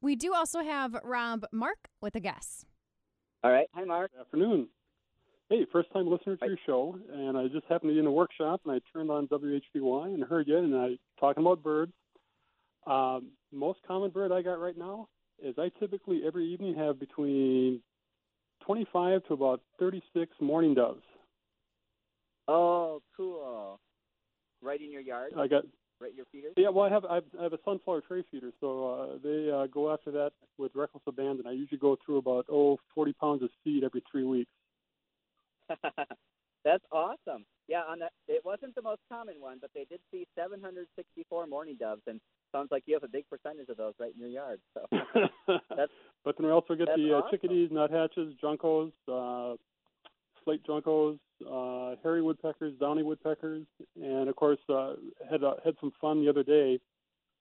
[0.00, 2.64] We do also have Rob Mark with a guess.
[3.42, 3.66] All right.
[3.74, 4.12] Hi, Mark.
[4.12, 4.68] Good afternoon.
[5.50, 8.10] Hey, first time listener to your show, and I just happened to be in a
[8.10, 11.92] workshop, and I turned on WHBY and heard you, and I talking about birds.
[12.86, 15.08] Um, most common bird I got right now
[15.42, 17.80] is I typically every evening have between
[18.64, 21.02] 25 to about 36 mourning doves.
[22.48, 23.78] Oh, cool.
[24.62, 25.32] Right in your yard?
[25.36, 25.64] I got
[26.00, 26.52] Right in your feeders?
[26.56, 29.50] yeah, well I have I have, I have a sunflower tray feeder, so uh, they
[29.50, 31.46] uh, go after that with reckless abandon.
[31.46, 34.50] I usually go through about oh 40 pounds of seed every three weeks.
[36.64, 37.44] That's awesome.
[37.68, 41.76] Yeah, on that it wasn't the most common one, but they did see 764 mourning
[41.78, 42.20] doves, and
[42.52, 44.60] sounds like you have a big percentage of those right in your yard.
[44.74, 44.86] So
[45.70, 45.88] That's-
[46.24, 47.30] but then we also get the uh, awesome.
[47.30, 49.56] chickadees, nuthatches, juncos, uh,
[50.44, 51.18] slate juncos,
[51.50, 53.66] uh, hairy woodpeckers, downy woodpeckers,
[54.00, 54.94] and of course uh,
[55.30, 56.78] had uh, had some fun the other day.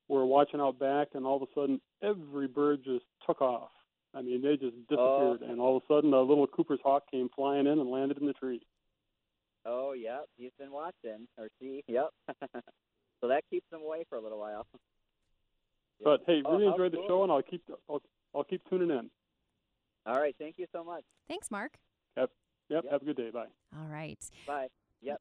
[0.10, 3.70] We're watching out back, and all of a sudden, every bird just took off.
[4.14, 5.48] I mean, they just disappeared, Oh.
[5.50, 8.28] and all of a sudden, a little Cooper's hawk came flying in and landed in
[8.28, 8.62] the tree.
[9.66, 12.10] Oh, yep, he's been watching, or she, yep.
[13.22, 14.68] so that keeps them away for a little while.
[16.00, 16.04] Yep.
[16.04, 17.08] But hey, Oh, really how enjoyed the cool.
[17.08, 18.02] show, and I'll keep I'll,
[18.36, 19.10] I'll keep tuning in.
[20.06, 21.04] All right, thank you so much.
[21.30, 21.72] Thanks, Mark.
[22.18, 22.30] Yep,
[22.70, 22.86] Yep.
[22.92, 23.30] have a good day.
[23.32, 23.46] Bye.
[23.78, 24.20] All right.
[24.48, 24.68] Bye.
[25.02, 25.20] Yep.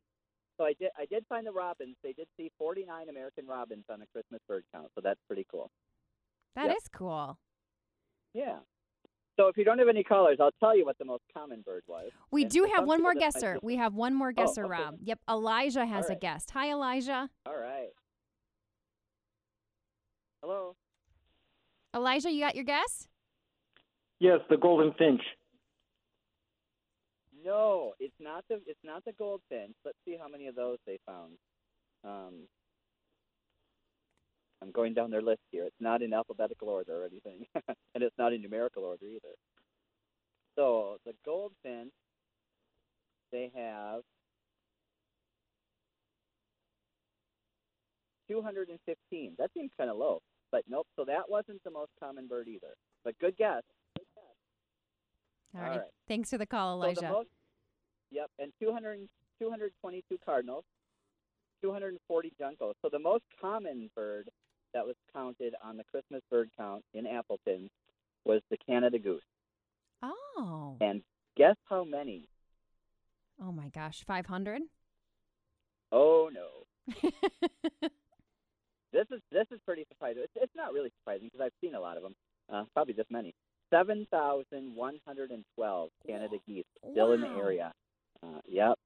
[0.59, 1.97] So I did I did find the robins.
[2.03, 5.71] They did see 49 American robins on a Christmas bird count, so that's pretty cool.
[6.55, 6.93] that is Yep.
[6.93, 7.39] cool.
[8.35, 8.59] Yeah.
[9.37, 11.83] So if you don't have any callers, I'll tell you what the most common bird
[11.87, 12.11] was.
[12.31, 13.53] We And do have one more people, that might guesser.
[13.55, 14.71] just- We have one more oh, guesser, okay.
[14.83, 14.99] Rob.
[15.03, 16.51] Yep, Elijah has a guest.
[16.51, 17.31] Hi, Elijah.
[17.47, 17.89] All right.
[20.43, 20.77] Hello.
[21.95, 23.09] Elijah, you got your guess?
[24.19, 25.23] Yes, the golden finch.
[27.45, 29.75] No, it's not the it's not the goldfinch.
[29.85, 31.33] Let's see how many of those they found.
[32.05, 32.47] Um,
[34.63, 35.65] I'm going down their list here.
[35.65, 37.45] It's not in alphabetical order or anything,
[37.95, 39.35] and it's not in numerical order either.
[40.57, 41.93] So the goldfinch,
[43.33, 44.03] they have
[48.29, 49.35] 215.
[49.39, 50.21] That seems kind of low,
[50.53, 50.87] but nope.
[50.97, 52.75] So that wasn't the most common bird either.
[53.05, 53.63] But good guess.
[55.55, 55.77] All All right.
[55.79, 55.87] right.
[56.09, 57.01] Thanks for the call, So Elijah.
[57.03, 57.29] the most,
[58.11, 59.09] yep, and 200,
[59.41, 60.65] 222 cardinals,
[61.63, 62.73] 240 juncos.
[62.83, 64.29] So the most common bird
[64.75, 67.69] that was counted on the Christmas bird count in Appleton
[68.25, 69.23] was the Canada goose.
[70.03, 70.77] oh.
[70.81, 71.03] And
[71.37, 72.29] guess how many?
[73.43, 74.63] Oh my gosh, 500?
[75.95, 76.49] Oh no,
[78.93, 80.23] this is this is pretty surprising.
[80.23, 82.15] It's, it's not really surprising because I've seen a lot of them.
[82.53, 83.35] Uh, probably this many.
[83.73, 87.73] 7,112 Canada geese still in the area.
[88.23, 88.79] Uh, yep.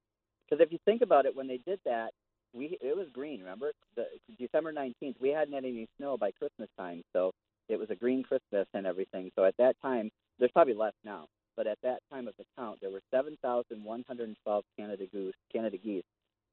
[0.49, 2.11] Because if you think about it, when they did that,
[2.53, 3.41] we it was green.
[3.41, 4.05] Remember, the,
[4.39, 7.31] December 19th, we hadn't had any snow by Christmas time, so
[7.67, 9.29] it was a green Christmas and everything.
[9.35, 11.25] So at that time, there's probably less now,
[11.57, 16.05] but at that time of the count, there were 7,112 Canada goose, Canada geese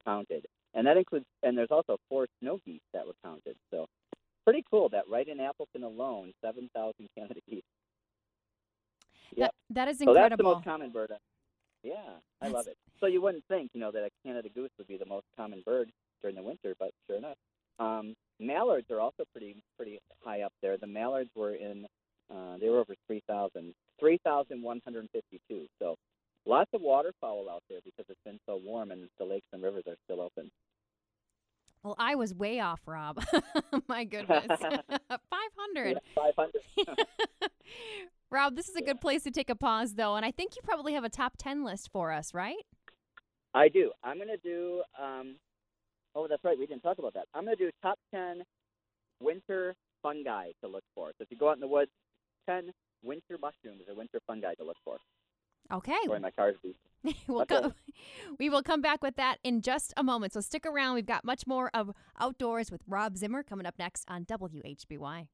[0.05, 3.55] counted, and that includes and there's also four snow geese that were counted.
[3.71, 3.87] So
[4.45, 7.63] pretty cool that right in Appleton alone, 7,000 Canada geese.
[9.37, 9.51] Yep.
[9.71, 10.55] That, that is So that's the incredible.
[10.57, 11.13] most common bird.
[11.83, 11.95] Yeah,
[12.41, 12.77] I love it.
[13.01, 15.63] So you wouldn't think, you know, that a Canada goose would be the most common
[15.67, 15.91] bird
[16.23, 17.37] during the winter, but sure enough.
[17.79, 20.77] Um, mallards are also pretty pretty high up there.
[20.79, 21.87] The mallards were in,
[22.35, 25.67] uh, they were over 3,000, 3,152.
[25.81, 25.97] So
[26.47, 29.85] lots of waterfowl out there because it's been so warm and the lakes and rivers
[29.87, 30.51] are still open.
[31.83, 33.23] well, I was way off, Rob.
[33.89, 34.47] My goodness.
[34.59, 35.99] 500.
[36.15, 36.53] 500.
[38.35, 40.63] Rob, this is a good place to take a pause, though, and I think you
[40.65, 42.67] probably have a top 10 list for us, right?
[43.55, 43.93] I do.
[44.03, 44.83] I'm going to do.
[45.01, 45.37] Um,
[46.17, 46.59] oh, that's right.
[46.59, 47.27] We didn't talk about that.
[47.33, 48.43] I'm going to do top ten
[49.21, 51.11] winter fungi to look for.
[51.11, 51.93] So if you go out in the woods,
[52.49, 52.73] ten
[53.05, 54.97] winter mushrooms or winter fungi to look for.
[55.73, 55.95] Okay.
[56.07, 57.15] Sorry, my car's beeping.
[57.29, 57.61] we'll Okay.
[57.61, 57.73] co-
[58.41, 60.33] we will come back with that in just a moment.
[60.33, 60.97] So stick around.
[60.97, 65.29] We've got much more of Outdoors with Rob Zimmer coming up next on WHBY.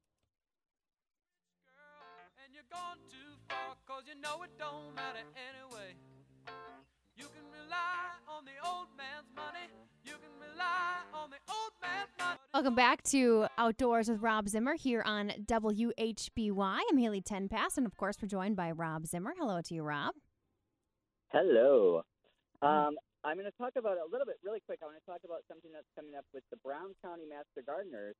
[2.70, 5.94] And you're gone too far cause you know it don't matter anyway
[7.16, 9.68] you can rely on the old man's money
[10.04, 14.74] you can rely on the old man's money Welcome back to Outdoors with Rob Zimmer
[14.74, 16.80] here on WHBY.
[16.90, 19.32] I'm Haley Tenpass, and of course, we're joined by Rob Zimmer.
[19.38, 20.14] Hello to you, Rob.
[21.28, 22.02] Hello.
[22.60, 24.80] Um, I'm going to talk about a little bit really quick.
[24.82, 28.16] I want to talk about something that's coming up with the Brown County Master Gardeners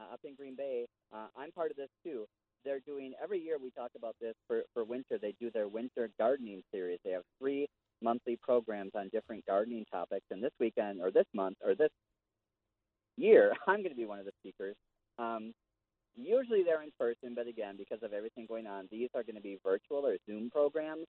[0.00, 0.86] uh, up in Green Bay.
[1.12, 2.26] Uh, I'm part of this too.
[2.64, 3.56] They're doing every year.
[3.62, 5.18] We talk about this for for winter.
[5.20, 6.98] They do their winter gardening series.
[7.04, 7.68] They have three
[8.02, 10.26] monthly programs on different gardening topics.
[10.30, 11.90] And this weekend, or this month, or this
[13.16, 14.76] year, I'm going to be one of the speakers.
[15.18, 15.52] Um,
[16.16, 19.42] usually they're in person, but again, because of everything going on, these are going to
[19.42, 21.06] be virtual or Zoom programs.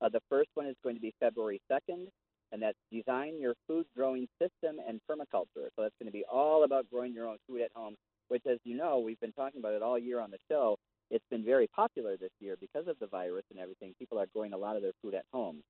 [0.00, 2.06] Uh, the first one is going to be February 2nd,
[2.52, 5.68] and that's Design Your Food Growing System and Permaculture.
[5.74, 7.96] So that's going to be all about growing your own food at home,
[8.28, 10.76] which, as you know, we've been talking about it all year on the show.
[11.10, 13.94] It's been very popular this year because of the virus and everything.
[13.98, 15.62] People are growing a lot of their food at home.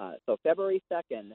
[0.00, 1.32] Uh, so February 2nd,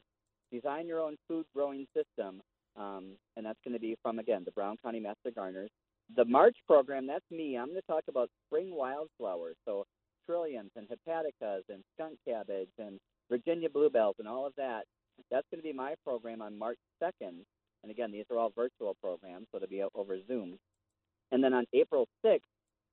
[0.52, 2.40] Design Your Own Food Growing System,
[2.76, 5.70] um, and that's going to be from, again, the Brown County Master Gardeners.
[6.16, 7.56] The March program, that's me.
[7.56, 9.56] I'm going to talk about spring wildflowers.
[9.64, 9.84] So
[10.28, 12.98] trilliums and hepaticas and skunk cabbage and
[13.30, 14.84] Virginia bluebells and all of that.
[15.30, 17.42] That's going to be my program on March 2nd.
[17.82, 20.58] And again, these are all virtual programs, so it'll be over Zoom.
[21.30, 22.40] And then on April 6th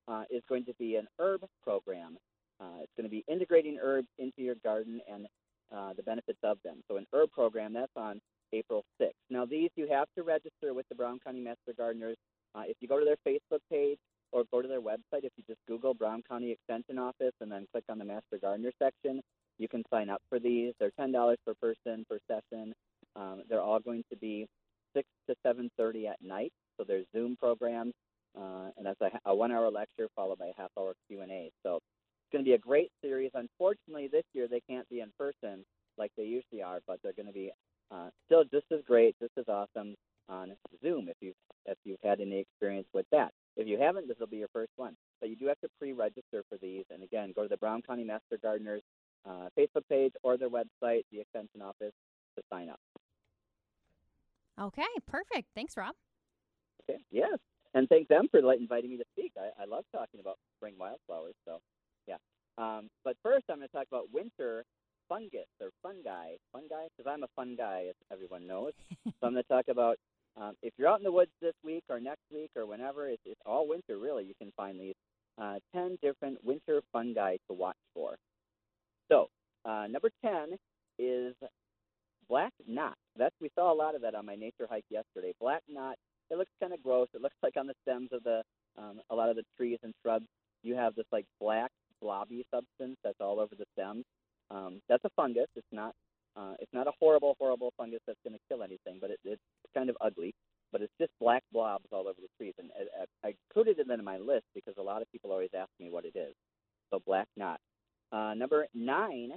[0.08, 2.18] uh, is going to be an herb program.
[2.60, 5.28] Uh, it's going to be integrating herbs into your garden and
[5.76, 6.78] uh, the benefits of them.
[6.88, 8.22] So an herb program, that's on
[8.54, 9.12] April 6th.
[9.30, 12.18] Now, these you have to register with the Brown County Master Gardeners.
[12.54, 13.98] Uh, if you go to their Facebook page
[14.32, 17.66] or go to their website, if you just Google Brown County Extension Office and then
[17.72, 19.22] click on the Master Gardener section,
[19.58, 20.74] you can sign up for these.
[20.80, 22.74] They're ten dollars per person per session.
[23.16, 24.48] Um, they're all going to be
[24.94, 26.52] six to seven thirty at night.
[26.78, 27.94] So there's Zoom programs,
[28.38, 31.52] uh, and that's a, a one-hour lecture followed by a half-hour Q and A.
[31.64, 33.32] So it's going to be a great series.
[33.34, 35.66] Unfortunately, this year they can't be in person
[35.98, 37.52] like they usually are, but they're going to be
[37.92, 39.96] uh, still just as great, just as awesome
[40.28, 43.32] on Zoom if you've if you've had any experience with that.
[43.58, 44.96] If you haven't, this will be your first one.
[45.20, 46.84] But you do have to pre-register for these.
[46.92, 48.82] And again, go to the Brown County Master Gardeners
[49.28, 51.94] uh, Facebook page or their website, the Extension Office,
[52.36, 52.80] to sign up.
[54.60, 55.48] Okay, perfect.
[55.56, 55.96] Thanks, Rob.
[56.90, 57.00] Okay.
[57.12, 57.40] Yes.
[57.76, 59.34] And thank them for like, inviting me to speak.
[59.38, 61.36] I, I love talking about spring wildflowers.
[61.46, 61.60] So,
[62.08, 62.18] yeah.
[62.58, 64.64] Um, but first, I'm going to talk about winter
[65.10, 66.40] fungus or fungi.
[66.54, 68.72] Fungi, because I'm a fun guy, as everyone knows.
[69.04, 69.98] so I'm going to talk about
[70.38, 73.22] um, if you're out in the woods this week or next week or whenever, it's,
[73.26, 74.24] it's all winter really.
[74.24, 74.96] You can find these
[75.38, 78.16] uh, 10 different winter fungi to watch for.
[79.12, 79.28] So,
[79.66, 80.58] uh, number 10
[80.98, 81.36] is
[82.30, 82.96] black knot.
[83.18, 85.34] That's we saw a lot of that on my nature hike yesterday.
[85.40, 85.96] Black knot.
[86.30, 87.08] It looks kind of gross.
[87.14, 88.42] It looks like on the stems of the
[88.78, 90.26] um, a lot of the trees and shrubs.
[90.64, 91.72] You have this like black
[92.02, 94.04] blobby substance that's all over the stems.
[94.52, 95.48] Um, that's a fungus.
[95.56, 95.94] It's not.
[96.38, 99.42] Uh, it's not a horrible, horrible fungus that's going to kill anything, but it, it's
[99.74, 100.34] kind of ugly.
[100.72, 102.70] But it's just black blobs all over the trees, and
[103.24, 106.04] I, included it in my list because a lot of people always ask me what
[106.04, 106.34] it is.
[106.92, 107.62] So black knot.
[108.12, 109.32] Uh, number nine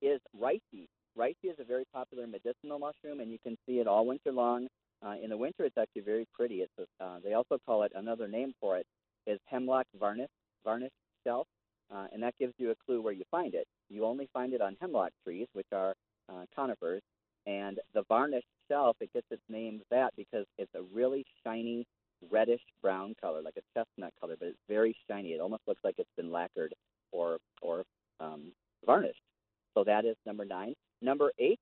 [0.00, 0.86] is reishi.
[1.18, 4.68] Reishi is a very popular medicinal mushroom, and you can see it all winter long.
[5.04, 6.56] Uh, in the winter, it's actually very pretty.
[6.62, 8.86] It's a, uh, they also call it another name for it
[9.26, 10.30] is hemlock varnish
[10.64, 10.92] varnish
[11.24, 11.46] shelf.
[11.94, 13.66] uh, and that gives you a clue where you find it.
[13.88, 15.94] You only find it on hemlock trees, which are
[16.28, 17.02] uh, conifers,
[17.46, 21.86] and the varnished shelf it gets its name that because it's a really shiny
[22.30, 25.30] reddish brown color, like a chestnut color, but it's very shiny.
[25.30, 26.74] It almost looks like it's been lacquered
[27.12, 27.84] or or
[28.20, 28.52] um,
[28.84, 29.22] varnished.
[29.74, 30.74] So that is number nine.
[31.00, 31.60] Number eight,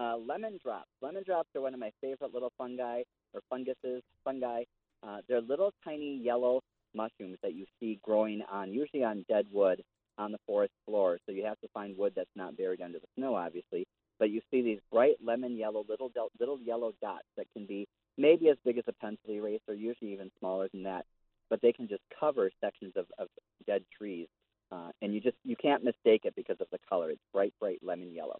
[0.00, 0.88] uh, lemon drops.
[1.02, 3.02] Lemon drops are one of my favorite little fungi
[3.34, 4.62] or funguses, fungi.
[5.06, 6.62] Uh, they're little tiny yellow
[6.94, 9.82] mushrooms that you see growing on, usually on dead wood
[10.18, 11.18] on the forest floor.
[11.26, 13.86] So you have to find wood that's not buried under the snow, obviously.
[14.18, 17.86] But you see these bright lemon yellow little little yellow dots that can be
[18.18, 21.06] maybe as big as a pencil eraser, usually even smaller than that.
[21.48, 23.28] But they can just cover sections of, of
[23.66, 24.28] dead trees,
[24.70, 27.10] uh, and you just you can't mistake it because of the color.
[27.10, 28.38] It's bright, bright lemon yellow.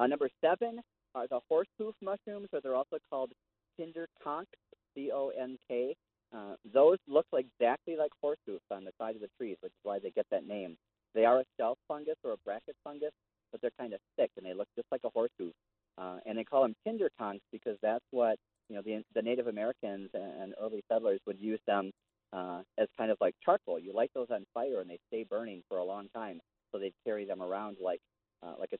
[0.00, 0.80] Uh, number seven
[1.14, 3.30] are the horse hoof mushrooms, or they're also called
[3.78, 4.48] tinder conk,
[4.94, 5.94] C-O-N-K.
[6.34, 9.80] Uh, those look exactly like horse hoofs on the side of the trees, which is
[9.82, 10.76] why they get that name.
[11.14, 13.10] They are a shelf fungus or a bracket fungus,
[13.52, 15.52] but they're kind of thick and they look just like a horse hoof.
[15.98, 18.36] Uh, and they call them tinder conks because that's what
[18.70, 21.90] you know the, the Native Americans and early settlers would use them
[22.32, 23.78] uh, as kind of like charcoal.
[23.78, 26.40] You light those on fire and they stay burning for a long time,
[26.72, 28.00] so they'd carry them around like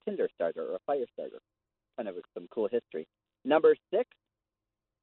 [0.05, 1.40] tinder starter or a fire starter.
[1.96, 3.07] Kind of some cool history.
[3.44, 4.09] Number six,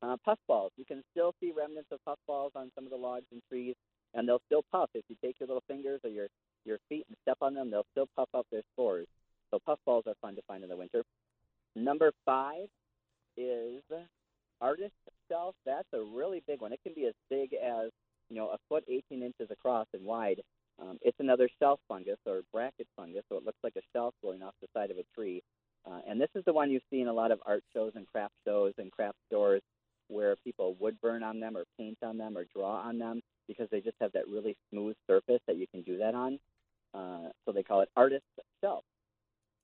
[0.02, 0.72] uh, puffballs.
[0.78, 3.76] You can still see remnants of puffballs on some of the logs and trees,
[4.14, 4.90] and they'll still puff.
[4.94, 6.28] If you take your little fingers or your,
[6.66, 9.08] your feet and step on them, they'll still puff up their spores.
[9.52, 11.04] So puffballs are fun to find in the winter.
[11.76, 12.68] Number five
[13.38, 13.84] is
[14.62, 14.94] artist
[15.30, 15.56] shelf.
[15.66, 16.74] That's a really big one.
[16.74, 17.92] It can be as big as
[18.30, 20.42] you know a foot, 18 inches across and wide.
[20.80, 24.44] Um, it's another shelf fungus or bracket fungus, so it looks like a shelf going
[24.44, 25.42] off the side of a tree.
[25.90, 28.08] Uh, and this is the one you see in a lot of art shows and
[28.08, 29.62] craft shows and craft stores
[30.08, 33.68] where people would burn on them or paint on them or draw on them because
[33.70, 36.40] they just have that really smooth surface that you can do that on.
[36.92, 38.26] Uh, so they call it artist's
[38.62, 38.84] shelf.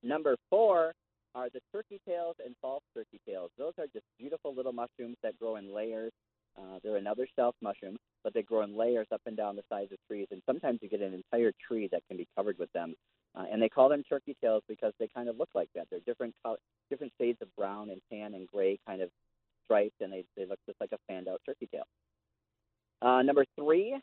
[0.03, 0.93] Number four
[1.33, 3.49] are the turkey tails and false turkey tails.
[3.57, 6.11] Those are just beautiful little mushrooms that grow in layers.
[6.57, 9.91] Uh, they're another shelf mushroom, but they grow in layers up and down the sides
[9.91, 12.95] of trees, and sometimes you get an entire tree that can be covered with them.
[13.35, 15.87] Uh, and they call them turkey tails because they kind of look like that.
[15.89, 16.57] They're different color,
[16.91, 19.09] different shades of brown and tan and gray, kind of
[19.63, 21.85] striped, and they they look just like a fanned out turkey tail.
[23.01, 23.95] Uh, number three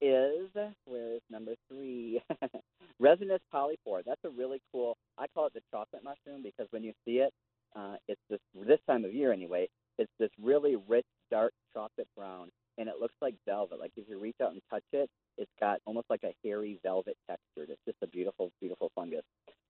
[0.00, 0.48] is
[0.84, 2.20] where is number three?
[3.00, 4.02] Resinous polypore.
[4.04, 4.96] That's a really cool.
[5.18, 7.32] I call it the chocolate mushroom because when you see it,
[7.76, 9.68] uh, it's this this time of year anyway.
[9.98, 13.78] It's this really rich, dark chocolate brown, and it looks like velvet.
[13.78, 15.08] Like if you reach out and touch it,
[15.38, 17.70] it's got almost like a hairy velvet texture.
[17.70, 19.24] It's just a beautiful, beautiful fungus.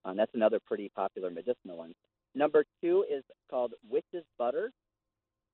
[0.04, 1.94] Um, that's another pretty popular medicinal one.
[2.34, 4.70] Number two is called witch's butter.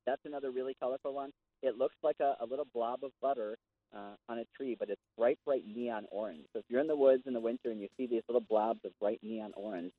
[0.05, 1.31] That's another really colorful one.
[1.61, 3.57] It looks like a, a little blob of butter
[3.95, 6.45] uh, on a tree, but it's bright, bright neon orange.
[6.53, 8.79] So if you're in the woods in the winter and you see these little blobs
[8.83, 9.91] of bright neon orange,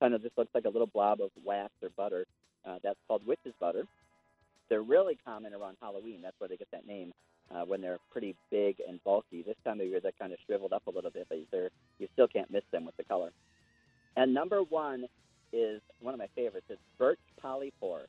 [0.00, 2.24] kind of just looks like a little blob of wax or butter.
[2.66, 3.84] Uh, that's called witch's butter.
[4.70, 6.20] They're really common around Halloween.
[6.22, 7.12] That's where they get that name.
[7.52, 9.42] Uh, when they're pretty big and bulky.
[9.42, 11.38] This time of year, they're kind of shriveled up a little bit, but
[11.98, 13.32] you still can't miss them with the color.
[14.16, 15.06] And number one
[15.52, 16.66] is one of my favorites.
[16.70, 18.06] It's birch polypore.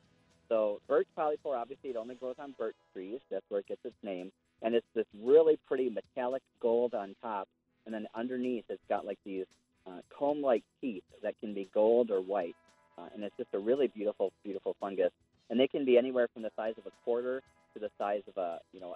[0.48, 3.18] So birch polypore, obviously, it only grows on birch trees.
[3.32, 4.30] That's where it gets its name.
[4.62, 7.48] And it's this really pretty metallic gold on top,
[7.84, 9.46] and then underneath, it's got like these
[9.88, 12.54] uh, comb-like teeth that can be gold or white.
[12.96, 15.10] Uh, and it's just a really beautiful, beautiful fungus.
[15.50, 17.42] And they can be anywhere from the size of a quarter
[17.74, 18.94] to the size of a, you know,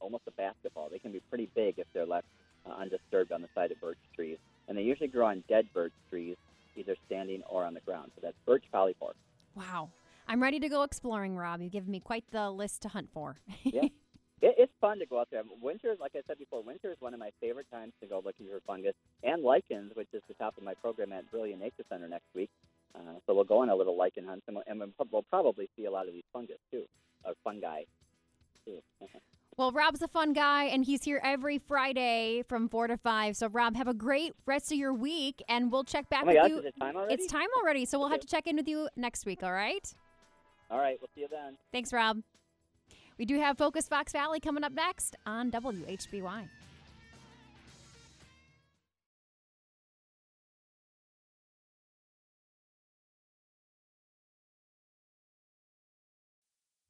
[0.00, 0.88] almost a basketball.
[0.90, 2.26] They can be pretty big if they're left
[2.66, 4.38] uh, undisturbed on the side of birch trees.
[4.68, 6.36] And they usually grow on dead birch trees,
[6.76, 8.12] either standing or on the ground.
[8.14, 9.12] So that's birch polypore.
[9.54, 9.90] Wow.
[10.26, 11.60] I'm ready to go exploring, Rob.
[11.60, 13.36] You've given me quite the list to hunt for.
[13.62, 13.88] yeah.
[14.42, 15.42] It, it's fun to go out there.
[15.62, 18.46] Winter, like I said before, winter is one of my favorite times to go looking
[18.46, 18.92] for fungus
[19.22, 22.50] and lichens, which is the top of my program at Brillion Nature Center next week.
[22.94, 25.84] Uh, so we'll go on a little lichen hunt, and we'll, and we'll probably see
[25.84, 26.84] a lot of these fungus too,
[27.24, 27.82] or fungi.
[28.64, 28.78] Too.
[29.56, 33.36] Well, Rob's a fun guy, and he's here every Friday from 4 to 5.
[33.36, 36.32] So, Rob, have a great rest of your week, and we'll check back oh my
[36.32, 36.58] with gosh, you.
[36.58, 37.14] Is it time already?
[37.14, 39.94] It's time already, so we'll have to check in with you next week, all right?
[40.72, 41.56] All right, we'll see you then.
[41.70, 42.20] Thanks, Rob.
[43.16, 46.48] We do have Focus Fox Valley coming up next on WHBY.